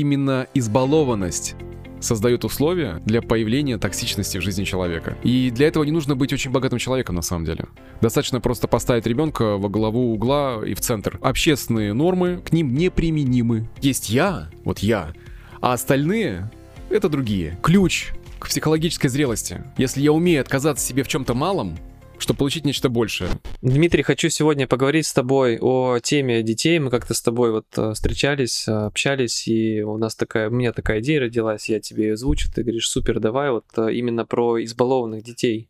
[0.00, 1.56] именно избалованность
[2.00, 5.16] создает условия для появления токсичности в жизни человека.
[5.22, 7.66] И для этого не нужно быть очень богатым человеком на самом деле.
[8.00, 11.18] Достаточно просто поставить ребенка во главу угла и в центр.
[11.22, 13.68] Общественные нормы к ним неприменимы.
[13.80, 15.12] Есть я, вот я,
[15.60, 16.50] а остальные—
[16.90, 17.58] это другие.
[17.62, 19.64] Ключ к психологической зрелости.
[19.78, 21.76] Если я умею отказаться себе в чем-то малом,
[22.18, 23.30] чтобы получить нечто большее.
[23.62, 26.78] Дмитрий, хочу сегодня поговорить с тобой о теме детей.
[26.78, 30.72] Мы как-то с тобой вот э, встречались, э, общались, и у нас такая, у меня
[30.72, 34.62] такая идея родилась, я тебе ее озвучу, ты говоришь, супер, давай вот э, именно про
[34.62, 35.68] избалованных детей.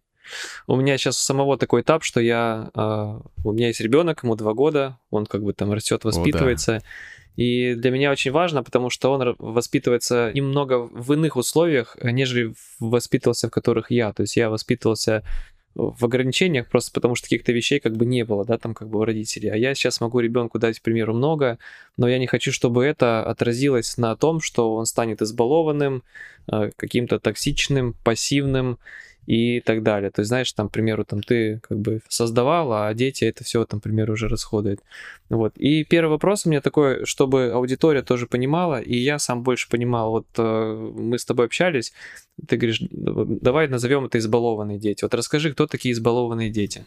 [0.66, 4.98] У меня сейчас самого такой этап, что я, у меня есть ребенок, ему два года,
[5.10, 6.76] он как бы там растет, воспитывается.
[6.76, 6.84] О, да.
[7.36, 13.48] И для меня очень важно, потому что он воспитывается немного в иных условиях, нежели воспитывался,
[13.48, 14.12] в которых я.
[14.14, 15.22] То есть я воспитывался
[15.76, 18.98] в ограничениях, просто потому что каких-то вещей как бы не было, да, там как бы
[18.98, 19.50] у родителей.
[19.50, 21.58] А я сейчас могу ребенку дать, к примеру, много,
[21.98, 26.02] но я не хочу, чтобы это отразилось на том, что он станет избалованным,
[26.50, 28.78] э, каким-то токсичным, пассивным
[29.26, 30.10] и так далее.
[30.10, 33.64] То есть, знаешь, там, к примеру, там ты как бы создавал, а дети это все,
[33.64, 34.80] там, к примеру, уже расходуют.
[35.28, 35.56] Вот.
[35.56, 40.10] И первый вопрос у меня такой, чтобы аудитория тоже понимала, и я сам больше понимал.
[40.10, 41.92] Вот э, мы с тобой общались,
[42.46, 45.02] ты говоришь, давай назовем это избалованные дети.
[45.02, 46.84] Вот расскажи, кто такие избалованные дети?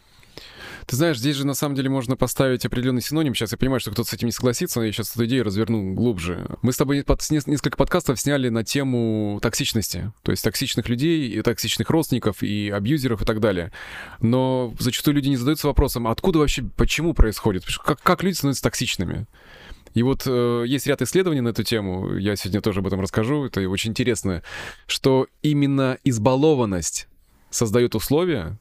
[0.90, 3.32] Ты знаешь, здесь же на самом деле можно поставить определенный синоним.
[3.32, 5.94] Сейчас я понимаю, что кто-то с этим не согласится, но я сейчас эту идею разверну
[5.94, 6.48] глубже.
[6.62, 10.10] Мы с тобой под, несколько подкастов сняли на тему токсичности.
[10.24, 13.70] То есть токсичных людей, и токсичных родственников, и абьюзеров и так далее.
[14.18, 17.64] Но зачастую люди не задаются вопросом, откуда вообще, почему происходит?
[17.84, 19.28] Как, как люди становятся токсичными?
[19.94, 23.44] И вот э, есть ряд исследований на эту тему, я сегодня тоже об этом расскажу,
[23.44, 24.42] это очень интересно,
[24.88, 27.06] что именно избалованность
[27.50, 28.58] создает условия,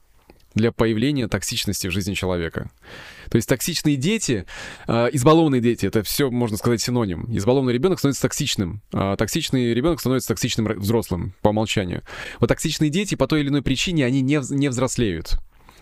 [0.55, 2.69] для появления токсичности в жизни человека.
[3.29, 4.45] То есть токсичные дети,
[4.87, 7.25] э, избалованные дети, это все, можно сказать, синоним.
[7.35, 12.01] Избалованный ребенок становится токсичным, а токсичный ребенок становится токсичным взрослым по умолчанию.
[12.39, 15.37] Вот токсичные дети по той или иной причине, они не, не взрослеют.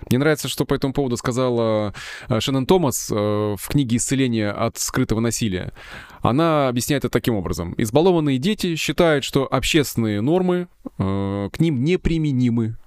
[0.09, 1.93] Мне нравится, что по этому поводу сказала
[2.30, 5.73] э, Шеннон Томас э, в книге «Исцеление от скрытого насилия».
[6.21, 7.73] Она объясняет это таким образом.
[7.77, 12.77] Избалованные дети считают, что общественные нормы э, к ним неприменимы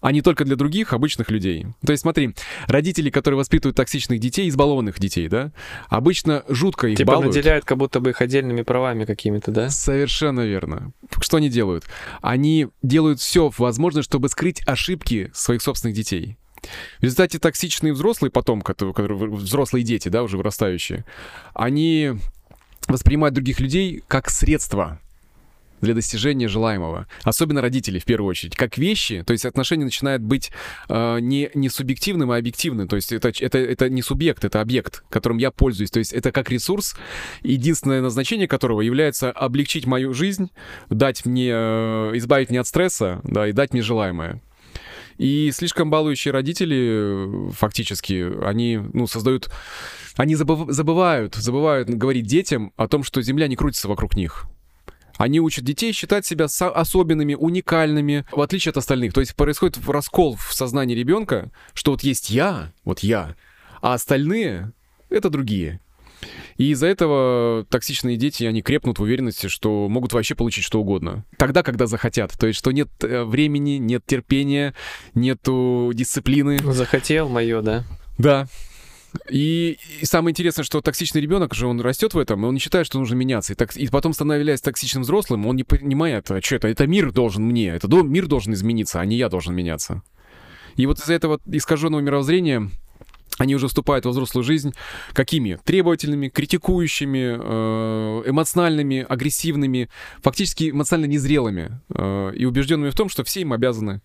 [0.00, 1.66] а не только для других обычных людей.
[1.84, 2.34] То есть смотри,
[2.66, 5.52] родители, которые воспитывают токсичных детей, избалованных детей, да,
[5.88, 7.34] обычно жутко их типа балуют.
[7.34, 9.70] наделяют как будто бы их отдельными правами какими-то, да?
[9.70, 10.92] Совершенно верно.
[11.20, 11.84] Что они делают?
[12.22, 16.36] Они делают все возможное, чтобы скрыть ошибки своих собственных детей.
[16.98, 21.04] В результате токсичные взрослые потом, которые, которые взрослые дети, да, уже вырастающие,
[21.54, 22.12] они
[22.86, 25.00] воспринимают других людей как средство
[25.80, 27.06] для достижения желаемого.
[27.22, 28.56] Особенно родители, в первую очередь.
[28.56, 30.50] Как вещи, то есть отношения начинают быть
[30.88, 32.88] э, не, не субъективным, а объективным.
[32.88, 35.90] То есть это, это, это не субъект, это объект, которым я пользуюсь.
[35.90, 36.96] То есть это как ресурс,
[37.42, 40.50] единственное назначение которого является облегчить мою жизнь,
[40.88, 44.40] дать мне, э, избавить меня от стресса, да, и дать мне желаемое.
[45.20, 49.50] И слишком балующие родители, фактически, они, ну, создают...
[50.16, 54.46] Они забыв, забывают, забывают говорить детям о том, что Земля не крутится вокруг них.
[55.20, 59.12] Они учат детей считать себя особенными, уникальными, в отличие от остальных.
[59.12, 63.36] То есть происходит раскол в сознании ребенка, что вот есть я, вот я,
[63.82, 64.72] а остальные—
[65.10, 65.82] это другие.
[66.56, 71.26] И из-за этого токсичные дети, они крепнут в уверенности, что могут вообще получить что угодно.
[71.36, 72.32] Тогда, когда захотят.
[72.38, 74.72] То есть, что нет э, времени, нет терпения,
[75.14, 76.58] нету дисциплины.
[76.72, 77.84] Захотел мое, да?
[78.16, 78.48] Да.
[79.28, 82.60] И, и самое интересное, что токсичный ребенок же, он растет в этом, и он не
[82.60, 83.52] считает, что нужно меняться.
[83.52, 87.12] И, так, и потом, становясь токсичным взрослым, он не понимает, а что это, это мир
[87.12, 90.02] должен мне, это мир должен измениться, а не я должен меняться.
[90.76, 92.70] И вот из-за этого искаженного мировоззрения
[93.38, 94.74] они уже вступают во взрослую жизнь
[95.12, 95.58] какими?
[95.64, 99.88] Требовательными, критикующими, э, эмоциональными, агрессивными,
[100.22, 104.02] фактически эмоционально незрелыми э, и убежденными в том, что все им обязаны.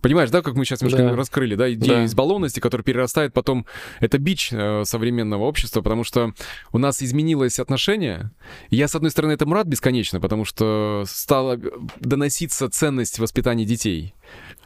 [0.00, 1.16] Понимаешь, да, как мы сейчас немножко да.
[1.16, 2.04] раскрыли, да, идею да.
[2.06, 3.66] избалованности, которая перерастает потом...
[4.00, 6.32] Это бич э, современного общества, потому что
[6.72, 8.30] у нас изменилось отношение.
[8.70, 11.58] Я, с одной стороны, этому рад бесконечно, потому что стала
[11.98, 14.14] доноситься ценность воспитания детей.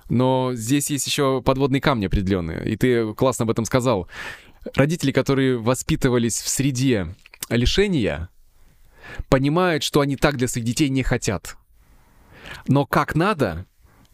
[0.09, 4.09] Но здесь есть еще подводные камни определенные, и ты классно об этом сказал.
[4.75, 7.15] Родители, которые воспитывались в среде
[7.49, 8.29] лишения,
[9.29, 11.57] понимают, что они так для своих детей не хотят.
[12.69, 13.67] Но как надо,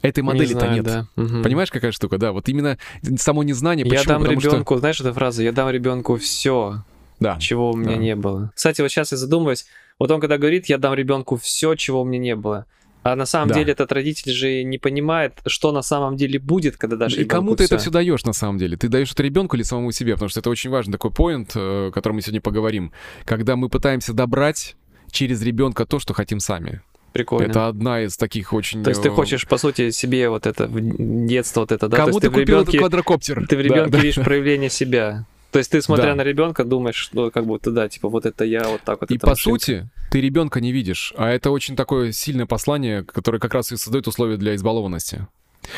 [0.02, 0.84] Этой модели-то не нет.
[0.84, 1.06] Да.
[1.16, 1.42] Угу.
[1.42, 2.18] Понимаешь, какая штука?
[2.18, 2.78] Да, вот именно
[3.16, 3.86] само незнание.
[3.86, 4.80] Я дам ребенку, что...
[4.80, 6.84] знаешь, эта фраза, я дам ребенку все,
[7.18, 7.36] да.
[7.38, 7.96] чего у меня да.
[7.96, 8.52] не было.
[8.54, 9.66] Кстати, вот сейчас я задумываюсь,
[9.98, 12.66] вот он когда говорит, я дам ребенку все, чего у меня не было.
[13.02, 13.54] А на самом да.
[13.54, 17.56] деле этот родитель же не понимает, что на самом деле будет, когда дашь И кому
[17.56, 18.76] ты это все даешь на самом деле?
[18.76, 20.12] Ты даешь это ребенку или самому себе?
[20.14, 22.92] Потому что это очень важный такой поинт, э, о котором мы сегодня поговорим.
[23.24, 24.76] Когда мы пытаемся добрать
[25.10, 26.82] через ребенка то, что хотим сами.
[27.12, 27.50] Прикольно.
[27.50, 28.84] Это одна из таких очень...
[28.84, 31.96] То есть ты э, хочешь, по сути, себе вот это, детство вот это, да?
[31.96, 33.46] Кому ты в купил этот ребёнке- квадрокоптер?
[33.48, 33.98] Ты в Да, ребенке да.
[33.98, 35.26] видишь проявление себя.
[35.50, 36.14] То есть ты, смотря Да.
[36.14, 39.10] на ребенка, думаешь, что как будто, да, типа, вот это я, вот так вот.
[39.10, 39.58] И по машинка.
[39.60, 43.76] сути, ты ребенка не видишь, а это очень такое сильное послание, которое как раз и
[43.76, 45.26] создает условия для избалованности.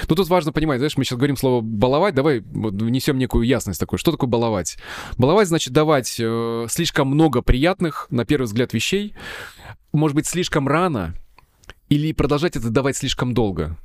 [0.08, 3.99] Ну, тут важно понимать, знаешь, мы сейчас говорим слово «баловать», давай внесем некую ясность такую.
[3.99, 4.76] Что такое баловать?
[5.17, 9.14] Баловать значит давать э, слишком много приятных, на первый взгляд, вещей,
[9.93, 11.14] может быть, слишком рано,
[11.93, 13.77] или продолжать это давать слишком долго.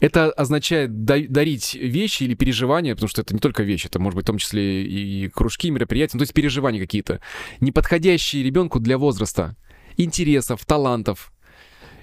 [0.00, 4.16] Это означает да- дарить вещи или переживания, потому что это не только вещи, это может
[4.16, 7.20] быть в том числе и кружки, мероприятия, ну, то есть переживания какие-то,
[7.60, 9.56] не подходящие ребенку для возраста,
[9.98, 11.32] интересов, талантов.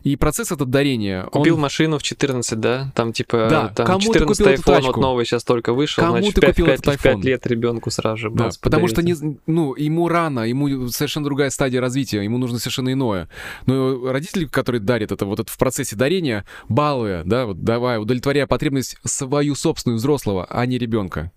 [0.07, 2.93] И процесс этот дарения, он- Купил машину в 14, да?
[2.95, 6.01] Там типа Да, там кому ты 14 купил эту iPhone вот новый сейчас только вышел,
[6.01, 7.21] Кому значит, ты 5, купил этот iPhone?
[7.23, 9.15] лет ребенку сразу же Да, потому что не,
[9.47, 13.27] ну, ему рано, ему совершенно другая стадия развития, ему нужно совершенно иное.
[13.65, 18.47] Но родители, которые дарят это вот это в процессе дарения, балуя, да, вот давая, удовлетворяя
[18.47, 21.33] потребность свою собственную взрослого, а не ребенка.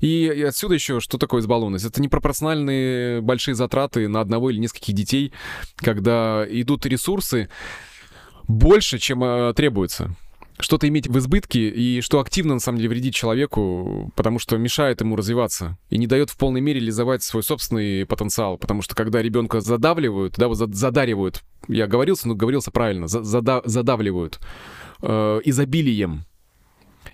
[0.00, 1.84] И, отсюда еще, что такое избалованность?
[1.84, 5.32] Это непропорциональные большие затраты на одного или нескольких детей,
[5.76, 7.48] когда идут ресурсы
[8.46, 10.14] больше, чем э, требуется.
[10.60, 15.00] Что-то иметь в избытке и что активно, на самом деле, вредит человеку, потому что мешает
[15.00, 18.58] ему развиваться и не дает в полной мере реализовать свой собственный потенциал.
[18.58, 23.22] Потому что когда ребенка задавливают, да, вот за- задаривают, я говорился, но говорился правильно, за-
[23.22, 24.40] зада- задавливают
[25.02, 26.24] э, изобилием.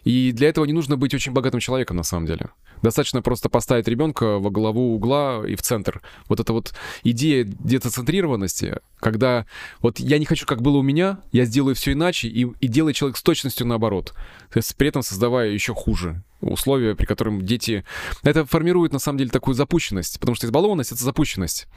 [0.05, 2.49] И для этого не нужно быть очень богатым человеком, на самом деле.
[2.85, 6.03] Достаточно просто поставить ребенка во главу угла и в центр.
[6.29, 9.47] Вот эта вот идея детоцентрированности, когда
[9.81, 12.95] вот я не хочу, как было у меня, я сделаю все иначе, и, и делает
[12.95, 14.13] человек с точностью наоборот.
[14.53, 17.87] То есть при этом создавая еще хуже условия, при котором дети...
[18.23, 21.69] Это формирует, на самом деле, такую запущенность, потому что избалованность— это запущенность.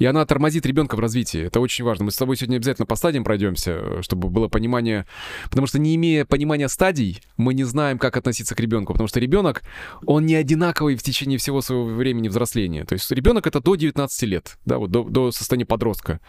[0.00, 1.42] И она тормозит ребенка в развитии.
[1.42, 2.06] Это очень важно.
[2.06, 5.06] Мы с тобой сегодня обязательно по стадиям пройдемся, чтобы было понимание.
[5.50, 8.94] Потому что не имея понимания стадий, мы не знаем, как относиться к ребенку.
[8.94, 9.62] Потому что ребенок,
[10.06, 12.86] он не одинаковый в течение всего своего времени взросления.
[12.86, 16.20] То есть ребенок это до 19 лет, да, вот до, до состояния подростка.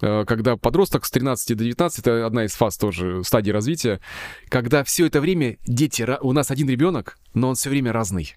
[0.00, 4.00] Э, Когда подросток с 13 до 19, это одна из фаз тоже стадии развития,
[4.48, 8.36] когда все это время дети, у нас один ребенок, но он все время разный.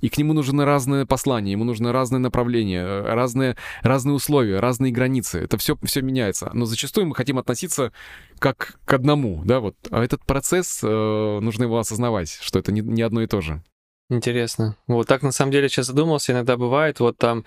[0.00, 4.92] И к нему нужно разное послание, ему нужно разное направление, э, разные, разные условия, разные
[4.92, 5.40] границы.
[5.40, 6.50] Это все, все меняется.
[6.54, 7.92] Но зачастую мы хотим относиться
[8.38, 9.76] как к одному, да, вот.
[9.90, 13.62] А этот процесс, э, нужно его осознавать, что это не, не одно и то же.
[14.08, 14.76] Интересно.
[14.88, 17.44] Вот так на самом деле сейчас задумался, иногда бывает, вот там,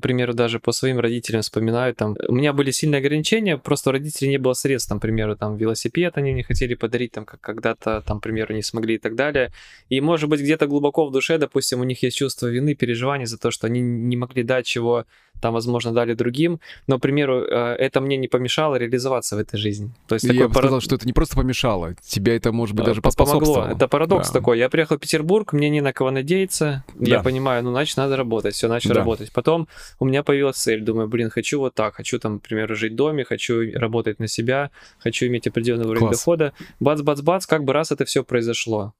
[0.00, 4.30] примеру, даже по своим родителям вспоминаю, там, у меня были сильные ограничения, просто у родителей
[4.30, 8.02] не было средств, там, к примеру, там, велосипед они не хотели подарить, там, как когда-то,
[8.06, 9.52] там, к примеру, не смогли и так далее.
[9.90, 13.38] И, может быть, где-то глубоко в душе, допустим, у них есть чувство вины, переживания за
[13.38, 15.04] то, что они не могли дать чего
[15.40, 19.58] там, возможно, дали другим, но, к примеру, э, это мне не помешало реализоваться в этой
[19.58, 19.90] жизни.
[20.08, 22.74] То есть такой я бы пара- сказал, что это не просто помешало, тебя это, может
[22.74, 23.66] быть, даже помогло.
[23.70, 24.32] Это парадокс Да.
[24.38, 24.58] такой.
[24.58, 26.84] Я приехал в Петербург, мне не на кого надеяться.
[26.98, 27.22] Я Да.
[27.22, 28.54] понимаю, ну, значит, надо работать.
[28.54, 28.96] Все, начал Да.
[28.96, 29.32] работать.
[29.32, 30.80] Потом у меня появилась цель.
[30.80, 31.94] Думаю, блин, хочу вот так.
[31.94, 36.06] Хочу там, к примеру, жить в доме, хочу работать на себя, хочу иметь определенный уровень
[36.06, 36.18] Класс.
[36.18, 36.52] дохода.
[36.80, 38.94] Бац-бац-бац, как бы раз это все произошло.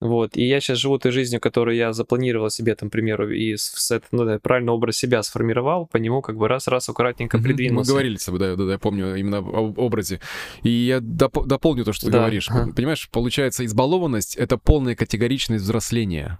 [0.00, 3.56] Вот, и я сейчас живу той жизнью, которую я запланировал себе, там, к примеру, и
[3.56, 7.38] с, с это, ну, да, правильно образ себя сформировал, по нему как бы раз-раз аккуратненько
[7.38, 7.90] придвинулся.
[7.90, 10.20] Мы говорили с тобой, да, да, да, я помню именно об образе.
[10.62, 12.48] И я доп- дополню то, что ты Да, говоришь.
[12.48, 12.72] ага.
[12.72, 16.38] Понимаешь, получается, избалованность— это полная категоричность взросления.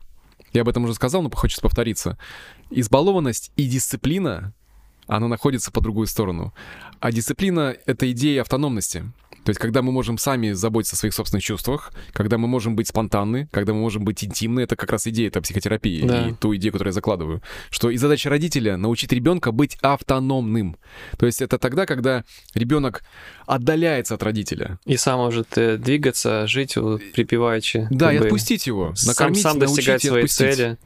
[0.53, 2.17] Я об этом уже сказал, но хочется повториться.
[2.71, 4.55] Избалованность и дисциплина,
[5.09, 6.55] она находится по другую сторону.
[7.01, 9.05] А дисциплина— это идея автономности.
[9.49, 12.87] То есть, когда мы можем сами заботиться о своих собственных чувствах, когда мы можем быть
[12.89, 16.29] спонтанны, когда мы можем быть интимны, это как раз идея это психотерапии Да.
[16.29, 17.43] и ту идею, которую я закладываю.
[17.71, 20.77] Что и задача родителя— научить ребенка быть автономным.
[21.17, 23.03] То есть это тогда, когда ребенок
[23.47, 24.79] отдаляется от родителя.
[24.85, 26.75] И сам может э, двигаться, жить
[27.15, 27.87] припеваючи.
[27.91, 28.95] Да, и отпустить его.
[28.97, 30.55] сам, Накормить, сам научить достигать своей отпустить.
[30.57, 30.79] цели.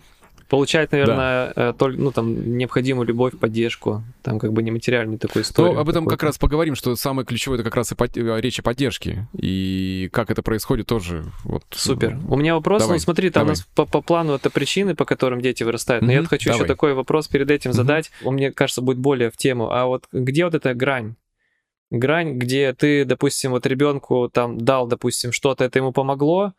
[0.53, 5.73] Получать, наверное, э, только, ну, там, необходимую любовь, поддержку, там, как бы нематериальную такую историю.
[5.77, 8.41] То об этом как раз поговорим, что самое ключевое это как раз и под- э,
[8.43, 9.27] речь о поддержке.
[9.33, 11.25] И как это происходит тоже.
[11.45, 12.19] Вот, Супер.
[12.29, 13.55] У меня вопрос, Давай, ну смотри, там давай.
[13.55, 16.05] у нас по, по плану это причины, по которым дети вырастают.
[16.05, 16.69] Но я Мгм, вот хочу еще давай.
[16.69, 17.77] такой вопрос перед этим Мгм.
[17.77, 18.11] задать.
[18.23, 19.71] Он, мне кажется, будет более в тему.
[19.73, 21.15] А вот где вот эта грань?
[21.91, 26.53] Грань, где ты, допустим, вот ребенку там дал, допустим, что-то, это ему помогло,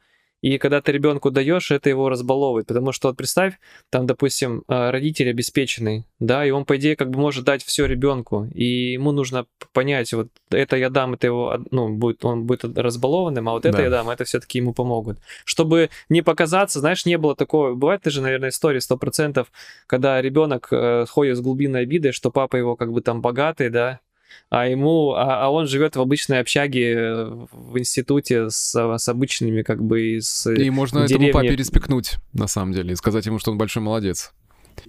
[0.44, 2.68] И когда ты ребенку даешь, это его разбаловывает.
[2.68, 3.54] Потому что вот представь,
[3.90, 7.86] там, допустим, э, родитель обеспеченный, да, и он, по идее, как бы может дать все
[7.86, 8.50] ребенку.
[8.54, 13.48] И ему нужно понять, вот это я дам, это его, ну, будет, он будет разбалованным,
[13.48, 13.84] а вот это Да.
[13.84, 15.18] я дам, это все-таки ему помогут.
[15.46, 17.74] Чтобы не показаться, знаешь, не было такого.
[17.74, 19.48] Бывает ты же, наверное, история 100%,
[19.88, 24.02] когда ребенок э, ходит с глубинной обидой, что папа его как бы там богатый, да,
[24.50, 29.64] а ему, а, а он живет в обычной общаге э, в институте с, с обычными
[29.64, 31.32] как бы из И можно этому деревни.
[31.32, 34.32] папе респектнуть, на самом деле, и сказать ему, что он большой молодец.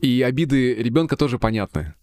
[0.01, 1.95] И обиды ребенка тоже понятны.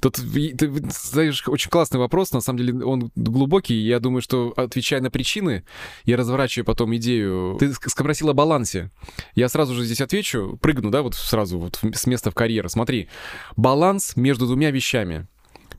[0.00, 5.00] Тут, ты задаешь очень классный вопрос, на самом деле он глубокий, я думаю, что отвечая
[5.00, 5.64] на причины,
[6.04, 7.56] я разворачиваю потом идею.
[7.58, 8.90] Ты спросил о балансе.
[9.34, 12.68] Я сразу же здесь отвечу, прыгну, да, вот сразу вот с места в карьеру.
[12.68, 13.08] Смотри,
[13.56, 15.26] баланс между двумя вещами.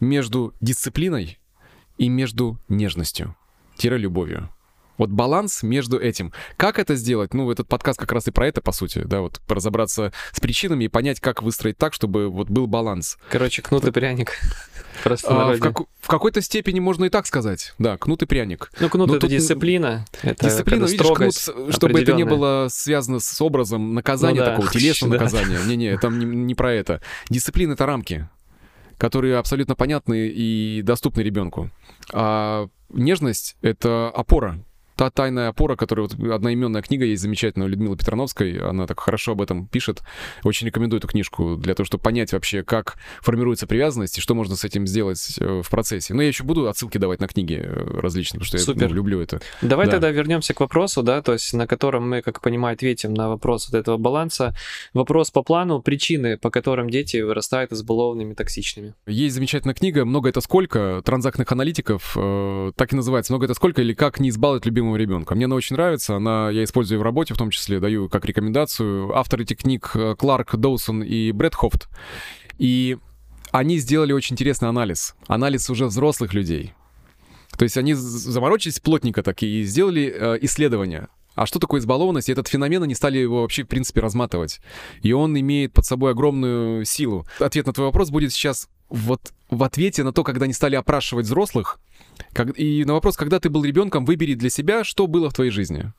[0.02, 1.40] Между дисциплиной
[1.98, 3.36] и между нежностью,
[3.98, 4.50] любовью.
[4.98, 6.32] Вот баланс между этим.
[6.58, 7.34] Как это сделать?
[7.34, 10.84] Ну, этот подкаст как раз и про это, по сути, да, вот разобраться с причинами
[10.84, 13.18] и понять, как выстроить так, чтобы вот был баланс.
[13.30, 14.34] Короче, кнут и пряник.
[15.04, 17.74] Просто А, в, как- в какой-то степени можно и так сказать.
[17.80, 18.72] Да, кнут и пряник.
[18.80, 20.06] Ну, кнут Ну, это тут, дисциплина.
[20.24, 24.52] Это Дисциплина, видишь, кнут, чтобы это не было связано с образом наказания Ну да.
[24.52, 25.20] такого, телесного Да.
[25.24, 25.60] наказания.
[25.66, 27.02] Не-не, там не, не про это.
[27.30, 28.28] Дисциплина— это рамки,
[29.02, 31.72] которые абсолютно понятны и доступны ребенку.
[32.14, 34.64] А нежность— это опора.
[35.02, 39.32] Та тайная опора, которая вот одноименная книга есть замечательная у Людмилы Петрановской, она так хорошо
[39.32, 40.04] об этом пишет.
[40.44, 44.56] Очень рекомендую эту книжку для того, чтобы понять вообще, как формируется привязанность и что можно
[44.56, 46.14] с этим сделать э, в процессе.
[46.14, 48.90] Но я еще буду отсылки давать на книги э, различные, потому что я Супер.
[48.90, 49.42] ну, люблю это.
[49.64, 49.94] Давай Да.
[49.94, 53.72] тогда вернемся к вопросу, да, то есть на котором мы, как понимаю, ответим на вопрос
[53.72, 54.56] вот этого баланса.
[54.94, 58.94] Вопрос по плану, причины, по которым дети вырастают избалованными, токсичными.
[59.08, 63.82] Есть замечательная книга «Много это сколько?» транзактных аналитиков, э, так и называется «Много это сколько?»
[63.82, 65.36] или «Как не избаловать любимого ребенка».
[65.36, 69.16] Мне она очень нравится, она, я использую в работе в том числе, даю как рекомендацию.
[69.16, 71.90] Авторы этих книг э, Кларк, Доусон и Брэд Хофт.
[72.58, 72.98] И
[73.52, 75.16] они сделали очень интересный анализ.
[75.28, 76.74] Анализ уже взрослых людей.
[77.58, 81.10] То есть они заморочились плотненько так и сделали э, исследования.
[81.36, 82.30] А что такое избалованность?
[82.30, 84.60] И этот феномен, они стали его вообще, в принципе, разматывать.
[85.02, 87.26] И он имеет под собой огромную силу.
[87.40, 91.26] Ответ на твой вопрос будет сейчас вот в ответе на то, когда они стали опрашивать
[91.26, 91.80] взрослых,
[92.34, 95.52] как- и на вопрос, когда ты был ребенком, выбери для себя, что было в твоей
[95.52, 95.92] жизни.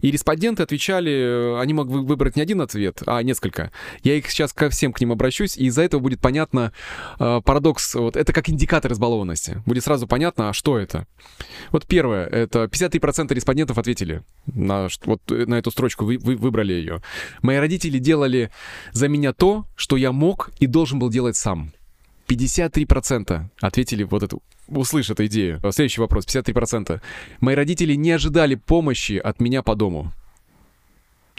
[0.00, 3.70] И респонденты отвечали, э, они могли выбрать не один ответ, а несколько.
[4.02, 6.72] Я их сейчас ко всем к ним обращусь, и из-за этого будет понятно
[7.20, 7.94] э, парадокс.
[7.94, 9.62] Вот это как индикатор избалованности.
[9.66, 11.06] Будет сразу понятно, а что это.
[11.70, 16.72] Вот первое, это 53% респондентов ответили на, вот э, на эту строчку, вы, вы выбрали
[16.72, 17.02] ее.
[17.42, 18.50] Мои родители делали
[18.92, 21.72] за меня то, что я мог и должен был делать сам.
[22.28, 25.60] 53% ответили вот эту, услышь эту идею.
[25.72, 27.00] Следующий вопрос, 53%.
[27.40, 30.12] Мои родители не ожидали помощи от меня по дому.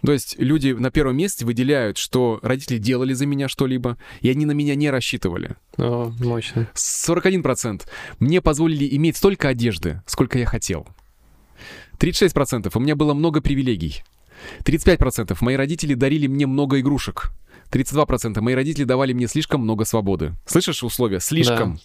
[0.02, 4.46] То есть люди на первом месте выделяют, что родители делали за меня что-либо, и они
[4.46, 5.58] на меня не рассчитывали.
[5.78, 6.70] О, мощно.
[6.74, 7.82] 41%.
[8.20, 10.88] Мне позволили иметь столько одежды, сколько я хотел.
[12.00, 12.72] 36%.
[12.74, 14.04] У меня было много привилегий.
[14.64, 15.38] 35%.
[15.42, 17.32] Мои родители дарили мне много игрушек.
[17.72, 18.42] 32%.
[18.42, 20.34] Мои родители давали мне слишком много свободы.
[20.46, 21.20] Слышишь условия?
[21.20, 21.80] Слишком.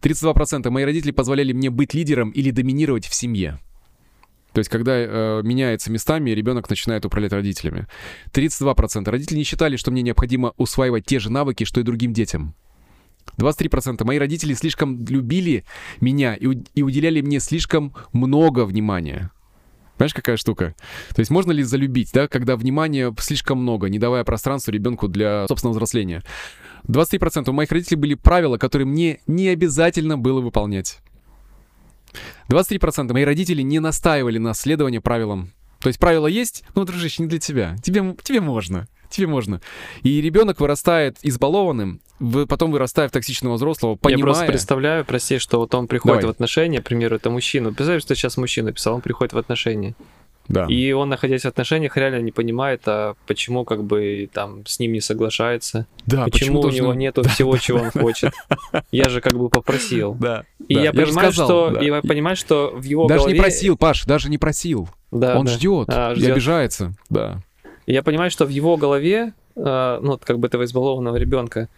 [0.00, 0.68] 32%.
[0.70, 3.58] Мои родители позволяли мне быть лидером или доминировать в семье.
[4.52, 7.86] То есть, когда э, меняется местами, ребенок начинает управлять родителями.
[8.32, 9.08] 32%.
[9.08, 12.54] Родители не считали, что мне необходимо усваивать те же навыки, что и другим детям.
[13.36, 14.04] 23%.
[14.04, 15.64] Мои родители слишком любили
[16.00, 19.30] меня и, и уделяли мне слишком много внимания.
[19.98, 20.74] Знаешь, какая штука?
[21.14, 25.46] То есть можно ли залюбить, да, когда внимания слишком много, не давая пространства ребенку для
[25.48, 26.22] собственного взросления?
[26.86, 31.00] 23% у моих родителей были правила, которые мне не обязательно было выполнять.
[32.48, 35.50] 23% мои родители не настаивали на следовании правилам.
[35.80, 37.76] То есть правила есть, но, дружище, не для тебя.
[37.82, 38.88] Тебе, тебе можно.
[39.10, 39.60] Тебе можно.
[40.02, 44.18] И ребенок вырастает избалованным, вы- потом вырастая в токсичного взрослого, понимая...
[44.18, 46.26] Я просто представляю, прости, что вот он приходит Давай.
[46.32, 47.72] в отношения, к примеру, это мужчина.
[47.72, 49.94] Представь, что сейчас мужчина писал, он приходит в отношения.
[50.48, 50.64] Да.
[50.64, 54.92] И он, находясь в отношениях, реально не понимает, а почему как бы там с ним
[54.92, 55.86] не соглашается.
[56.06, 58.32] да, почему у должны- него нету всего, чего он хочет.
[58.90, 60.14] Я же как бы попросил.
[60.14, 60.44] Да.
[60.66, 60.80] И да.
[60.80, 61.80] я же понимаю, сказал, что да.
[61.82, 63.34] я понимаю, что в его Даже голове...
[63.34, 64.88] не просил, Паш, даже не просил.
[65.10, 65.52] Да, Он да.
[65.52, 66.30] ждет А, и ждёт.
[66.32, 66.94] обижается.
[67.10, 67.42] Да.
[67.88, 71.68] И я понимаю, что в его голове, э, ну, как бы этого избалованного ребенка,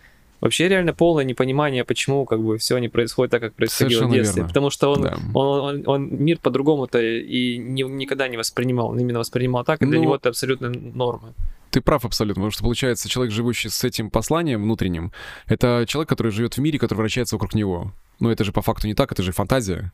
[0.41, 4.15] вообще реально полное непонимание, почему как бы все не происходит так, как происходило Совершенно в
[4.15, 4.41] детстве.
[4.41, 4.49] верно.
[4.49, 5.17] Потому что он, Да.
[5.35, 8.89] он, он, он мир по-другому-то и не- никогда не воспринимал.
[8.89, 11.33] Он именно воспринимал так, и для Ну, него это абсолютно норма.
[11.71, 15.13] Ты прав абсолютно, потому что получается, человек, живущий с этим посланием внутренним,
[15.47, 17.93] это человек, который живет в мире, который вращается вокруг него.
[18.19, 19.93] Но это же по факту не так, это же фантазия.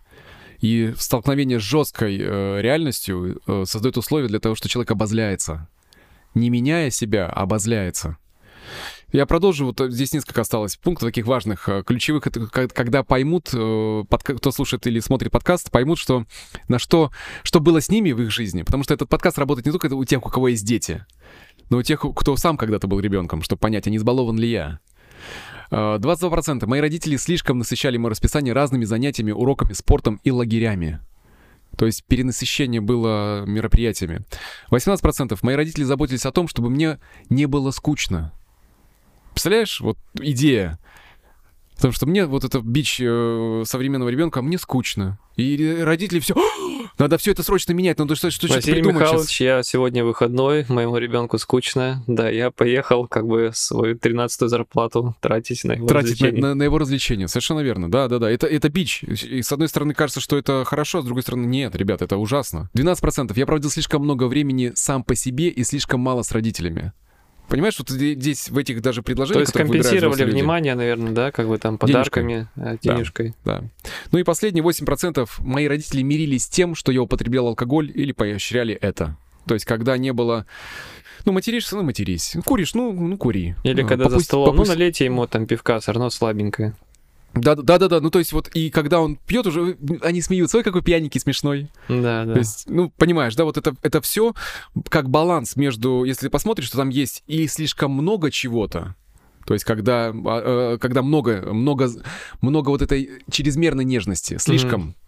[0.62, 5.68] И столкновение с жесткой э, реальностью э, создает условия для того, что человек обозляется.
[6.36, 8.18] Не меняя себя, обозляется.
[9.10, 14.02] Я продолжу, вот здесь несколько осталось пунктов таких важных, э, ключевых, это когда поймут, э,
[14.10, 16.26] кто слушает или смотрит подкаст, поймут, что
[16.68, 17.10] на что,
[17.42, 20.04] что было с ними в их жизни, потому что этот подкаст работает не только у
[20.04, 21.06] тех, у кого есть дети,
[21.70, 24.80] но у тех, кто сам когда-то был ребенком, чтобы понять, а не избалован ли я.
[25.70, 26.64] 22%.
[26.64, 31.00] Э, Мои родители слишком насыщали мое расписание разными занятиями, уроками, спортом и лагерями.
[31.76, 34.24] То есть перенасыщение было мероприятиями.
[34.70, 35.38] 18%.
[35.42, 38.32] Мои родители заботились о том, чтобы мне не было скучно.
[39.30, 40.78] Представляешь, вот идея.
[41.74, 45.18] Потому что мне вот это бич э, современного ребенка, мне скучно.
[45.36, 46.34] И родители все,
[46.98, 49.40] надо все это срочно менять, надо что-то что Василий придумать Михайлович, сейчас.
[49.40, 52.02] я сегодня выходной, моему ребенку скучно.
[52.06, 56.40] Да, я поехал как бы свою 13-ю зарплату тратить на его тратить развлечения.
[56.40, 57.90] На, на, на его развлечения, совершенно верно.
[57.90, 58.30] Да, да, да.
[58.30, 59.02] Это, это бич.
[59.02, 62.70] И с одной стороны кажется, что это хорошо, с другой стороны нет, ребят, это ужасно.
[62.74, 63.32] 12%.
[63.36, 66.92] Я проводил слишком много времени сам по себе и слишком мало с родителями.
[67.48, 69.50] Понимаешь, вот здесь в этих даже предложениях...
[69.50, 72.74] То есть компенсировали внимание, люди, наверное, да, как бы там подарками, денежкой.
[72.74, 73.34] Э, денежкой.
[73.44, 73.90] Да, да.
[74.12, 78.74] Ну и последние 8% мои родители мирились с тем, что я употреблял алкоголь или поощряли
[78.74, 79.16] это.
[79.46, 80.46] То есть когда не было...
[81.24, 82.36] Ну, материшься, ну, матерись.
[82.44, 83.56] Куришь, ну, ну кури.
[83.64, 84.70] Или ну, когда попусть, за столом, попусть...
[84.70, 86.74] ну, налейте ему там пивка, все равно слабенькое.
[87.36, 88.00] Да, да, да, да.
[88.00, 91.70] Ну, то есть, вот, и когда он пьет, уже они смеются, ой, какой пьяненький смешной.
[91.88, 92.32] Да, да.
[92.32, 94.34] То есть, ну, понимаешь, да, вот это, это все
[94.88, 98.94] как баланс между, если посмотришь, что там есть и слишком много чего-то,
[99.46, 101.88] то есть, когда, а, э, когда много, много,
[102.40, 104.82] много вот этой чрезмерной нежности, слишком.
[104.82, 105.05] Mm-hmm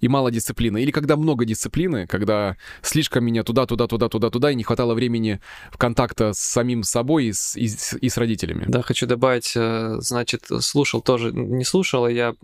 [0.00, 0.82] и мало дисциплины.
[0.82, 4.94] Или когда много дисциплины, когда слишком меня туда, туда, туда, туда, туда, и не хватало
[4.94, 7.68] времени в контакта с самим собой и с, и,
[8.00, 8.64] и с родителями.
[8.68, 12.34] Да, хочу добавить, э, значит, слушал тоже, не слушал, а я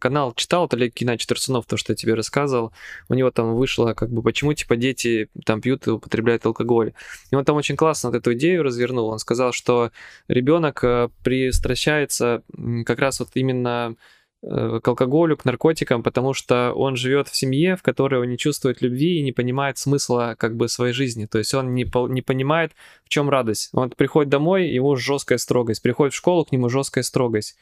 [0.00, 2.72] канал читал, это Геннадьевич Терцунов, то, что я тебе рассказывал,
[3.08, 6.92] у него там вышло, как бы, почему, типа, дети там пьют и употребляют алкоголь.
[7.30, 9.90] И он там очень классно вот эту идею развернул, он сказал, что
[10.28, 12.42] ребенок э, пристращается
[12.84, 13.96] как раз вот именно
[14.42, 18.82] к алкоголю, к наркотикам, потому что он живет в семье, в которой он не чувствует
[18.82, 21.26] любви и не понимает смысла как бы своей жизни.
[21.26, 22.72] То есть он не, не понимает,
[23.04, 23.70] в чем радость.
[23.72, 25.82] Он приходит домой, ему жесткая строгость.
[25.82, 27.56] Приходит в школу, к нему жесткая строгость.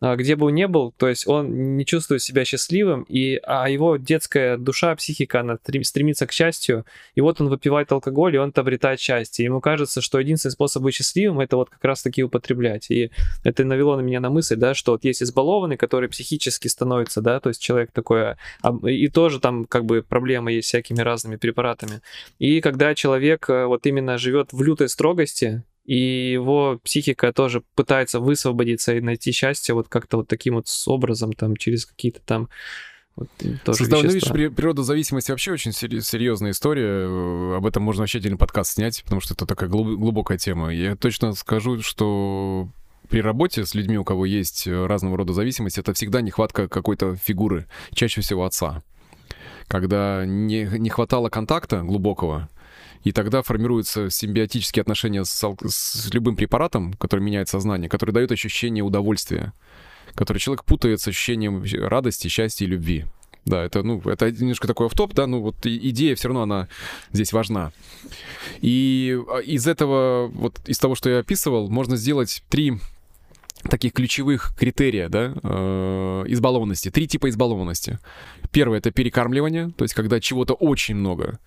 [0.00, 3.70] А, где бы он ни был, то есть он не чувствует себя счастливым, и, а
[3.70, 8.52] его детская душа, психика, она стремится к счастью, и вот он выпивает алкоголь, и он
[8.54, 9.46] обретает счастье.
[9.46, 12.90] Ему кажется, что единственный способ быть счастливым, это вот как раз-таки употреблять.
[12.90, 13.10] И
[13.42, 17.40] это навело на меня на мысль, да, что вот есть избалованный, который психически становится, да,
[17.40, 22.02] то есть человек такой, а, и тоже там как бы проблемы есть всякими разными препаратами.
[22.38, 28.20] И когда человек э, вот именно живет в лютой строгости, и его психика тоже пытается
[28.20, 32.48] высвободиться и найти счастье вот как-то вот таким вот образом, там, через какие-то там
[33.14, 33.28] вот,
[33.64, 37.56] тоже Создав, ну, видишь, природа зависимости вообще очень серьезная история.
[37.56, 40.74] Об этом можно вообще отдельный подкаст снять, потому что это такая глубокая тема.
[40.74, 42.68] Я точно скажу, что
[43.08, 47.66] при работе с людьми, у кого есть разного рода зависимость, это всегда нехватка какой-то фигуры,
[47.94, 48.82] чаще всего отца.
[49.66, 52.50] Когда не, не хватало контакта глубокого,
[53.06, 58.82] и тогда формируются симбиотические отношения с, с любым препаратом, который меняет сознание, который дает ощущение
[58.82, 59.52] удовольствия,
[60.16, 63.04] который человек путает с ощущением радости, счастья и любви.
[63.44, 66.66] Да, это, ну, это немножко такой автоп, да, ну, вот идея все равно, она
[67.12, 67.70] здесь важна.
[68.60, 72.72] И а, из этого, вот из того, что я описывал, можно сделать три
[73.70, 76.90] таких ключевых критерия, да, э, избалованности.
[76.90, 78.00] Три типа избалованности.
[78.50, 81.38] Первое— это перекармливание, то есть когда чего-то очень много.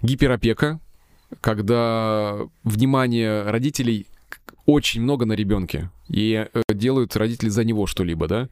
[0.00, 0.80] Гиперопека,
[1.40, 4.06] когда внимание родителей
[4.66, 8.48] очень много на ребенке, и э, делают родители за него что-либо, да.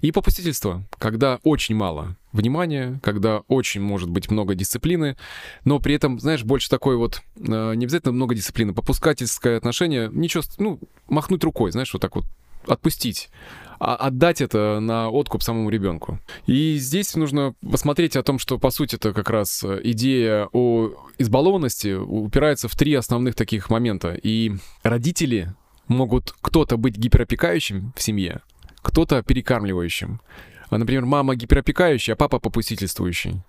[0.00, 5.16] И попустительство, когда очень мало внимания, когда очень может быть много дисциплины,
[5.64, 10.42] но при этом, знаешь, больше такой вот, э, не обязательно много дисциплины, попускательское отношение, ничего,
[10.58, 12.24] ну, махнуть рукой, знаешь, вот так вот
[12.66, 13.30] отпустить
[13.78, 16.18] отдать это на откуп самому ребенку.
[16.46, 21.94] И здесь нужно посмотреть о том, что по сути это как раз идея о избалованности
[21.94, 24.18] упирается в три основных таких момента.
[24.22, 25.54] И родители
[25.88, 28.40] могут кто-то быть гиперопекающим в семье,
[28.82, 30.20] кто-то перекармливающим.
[30.68, 33.42] А, например, мама гиперопекающая, а папа попустительствующий.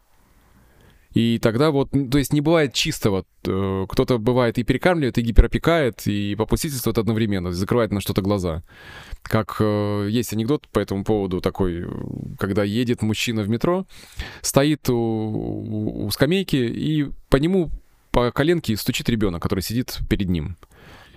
[1.17, 3.25] И тогда вот, то есть не бывает чистого.
[3.43, 8.61] Э, кто-то бывает и перекармливает, и гиперопекает, и попустительствует одновременно, закрывает на что-то глаза.
[9.23, 11.87] Как э, есть анекдот по этому поводу такой,
[12.37, 13.87] когда едет мужчина в метро,
[14.43, 17.71] стоит у, у скамейки, и по нему
[18.11, 20.55] по коленке стучит ребенок, который сидит перед ним.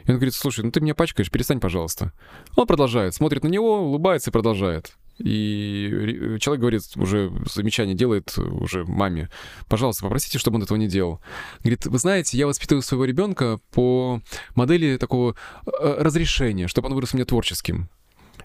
[0.07, 2.15] И он говорит, слушай, ну ты меня пачкаешь, перестань, пожалуйста.
[2.57, 4.97] Он продолжает, смотрит на него, улыбается и продолжает.
[5.23, 9.29] И человек говорит, уже замечание делает уже маме,
[9.69, 11.21] пожалуйста, попросите, чтобы он этого не делал.
[11.61, 14.21] Говорит, вы знаете, я воспитываю своего ребенка по
[14.55, 17.91] модели такого э, разрешения, чтобы он вырос у меня творческим.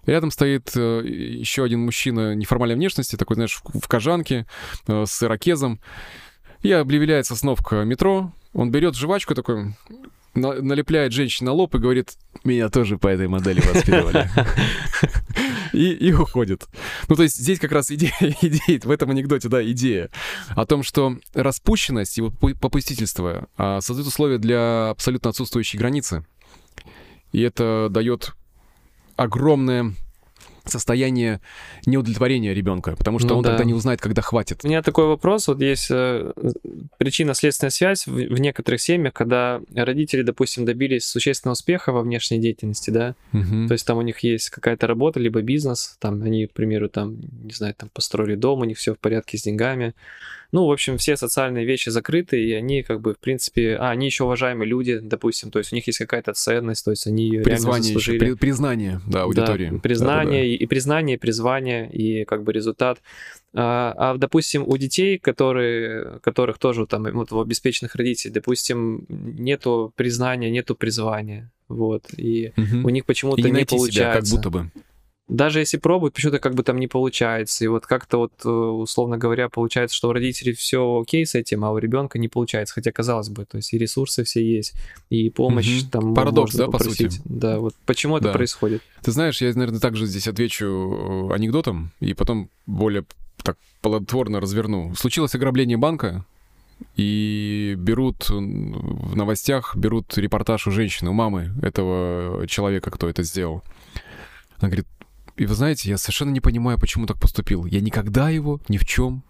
[0.06, 4.46] Рядом стоит э, еще один мужчина неформальной внешности, такой, знаешь, в кожанке,
[4.88, 5.80] э, с ирокезом.
[6.62, 9.76] И объявляет сосновка метро, он берет жвачку такой,
[10.34, 14.30] налепляет женщине на лоб и говорит, меня тоже по этой модели воспитывали.
[15.74, 16.68] И, и уходит.
[17.10, 20.10] Ну, то есть здесь как раз идея, идея, в этом анекдоте, да, идея
[20.50, 26.26] о том, что распущенность и попустительство а, создают условия для абсолютно отсутствующей границы.
[27.32, 28.34] И это дает
[29.18, 29.94] огромное
[30.70, 31.42] состояние
[31.86, 33.52] неудовлетворения ребенка, потому что ну, он да.
[33.52, 34.62] тогда не узнает, когда хватит.
[34.64, 36.32] У меня такой вопрос, вот есть э,
[36.98, 42.90] причинно-следственная связь в, в некоторых семьях, когда родители, допустим, добились существенного успеха во внешней деятельности,
[42.90, 43.68] да, угу.
[43.68, 47.18] то есть там у них есть какая-то работа, либо бизнес, там они, к примеру, там,
[47.44, 49.94] не знаю, там построили дом, у них все в порядке с деньгами,
[50.56, 54.06] ну, в общем, все социальные вещи закрыты, и они как бы, в принципе, а, они
[54.06, 57.42] еще уважаемые люди, допустим, то есть у них есть какая-то ценность, то есть они ее
[57.42, 57.94] призвание.
[57.94, 59.72] Еще, при, признание, да, аудитории.
[59.72, 60.46] Да, признание, да, да, да.
[60.46, 63.02] И, и признание, и призвание, и как бы результат.
[63.54, 69.92] А, а, допустим, у детей, которые, которых тоже там, вот у обеспеченных родителей, допустим, нету
[69.98, 72.88] признания, нету призвания, вот, и угу.
[72.88, 73.92] у них почему-то не, не получается.
[73.92, 74.72] Себя, как будто бы
[75.28, 77.64] даже если пробуют, почему-то как бы там не получается.
[77.64, 81.66] И вот как-то вот, э, условно говоря, получается, что у родителей все окей с этим,
[81.66, 82.76] а у ребенка не получается.
[82.76, 84.74] Хотя, казалось бы, то есть и ресурсы все есть,
[85.10, 85.90] и помощь угу.
[85.92, 87.08] там Парадокс, да, попросить.
[87.08, 87.22] по сути?
[87.26, 88.30] Да, вот почему да.
[88.30, 88.84] это происходит?
[89.02, 93.06] Ты знаешь, я, наверное, также здесь отвечу э, анекдотом, и потом более
[93.44, 94.94] так плодотворно разверну.
[94.96, 96.24] Случилось ограбление банка,
[96.98, 103.64] и берут в новостях, берут репортаж у женщины, у мамы этого человека, кто это сделал.
[104.60, 104.88] Она говорит,
[105.38, 107.66] и вы знаете, я совершенно не понимаю, почему так поступил.
[107.66, 109.24] Я никогда его ни в чем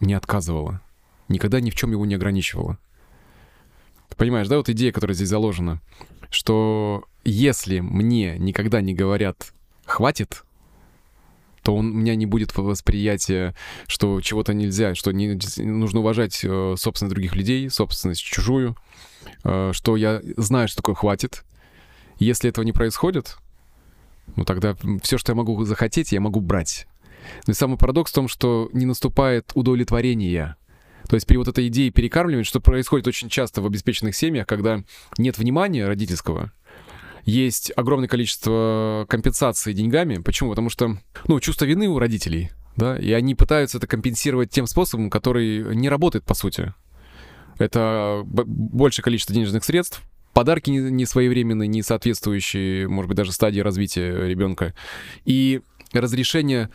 [0.00, 0.80] не отказывала.
[1.28, 2.78] Никогда ни в чем его не ограничивала.
[4.16, 5.82] Понимаешь, да, вот идея, которая здесь заложена,
[6.30, 9.52] что если мне никогда не говорят
[9.84, 10.44] «хватит»,
[11.62, 13.54] то у меня не будет восприятия,
[13.88, 18.76] что чего-то нельзя, что не, нужно уважать э, собственность других людей, собственность чужую,
[19.42, 21.44] э, что я знаю, что такое «хватит».
[22.18, 23.36] Если этого не происходит,
[24.34, 26.86] ну тогда все, что я могу захотеть, я могу брать.
[27.46, 30.56] Но и самый парадокс в том, что не наступает удовлетворение.
[31.08, 34.82] То есть при вот этой идее перекармливания, что происходит очень часто в обеспеченных семьях, когда
[35.18, 36.52] нет внимания родительского,
[37.24, 40.18] есть огромное количество компенсаций деньгами.
[40.18, 40.50] Почему?
[40.50, 45.10] Потому что, ну, чувство вины у родителей, да, и они пытаются это компенсировать тем способом,
[45.10, 46.72] который не работает, по сути.
[47.58, 50.02] Это большее количество денежных средств,
[50.36, 54.74] подарки не, своевременные, не соответствующие, может быть, даже стадии развития ребенка.
[55.24, 55.62] И
[55.94, 56.68] разрешение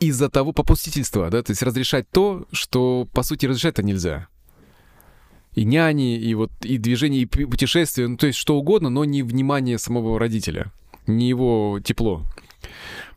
[0.00, 4.26] из-за того попустительства, да, то есть разрешать то, что, по сути, разрешать-то нельзя.
[5.54, 9.22] И няни, и вот и движение, и путешествия, ну, то есть что угодно, но не
[9.22, 10.72] внимание самого родителя,
[11.06, 12.26] не его тепло.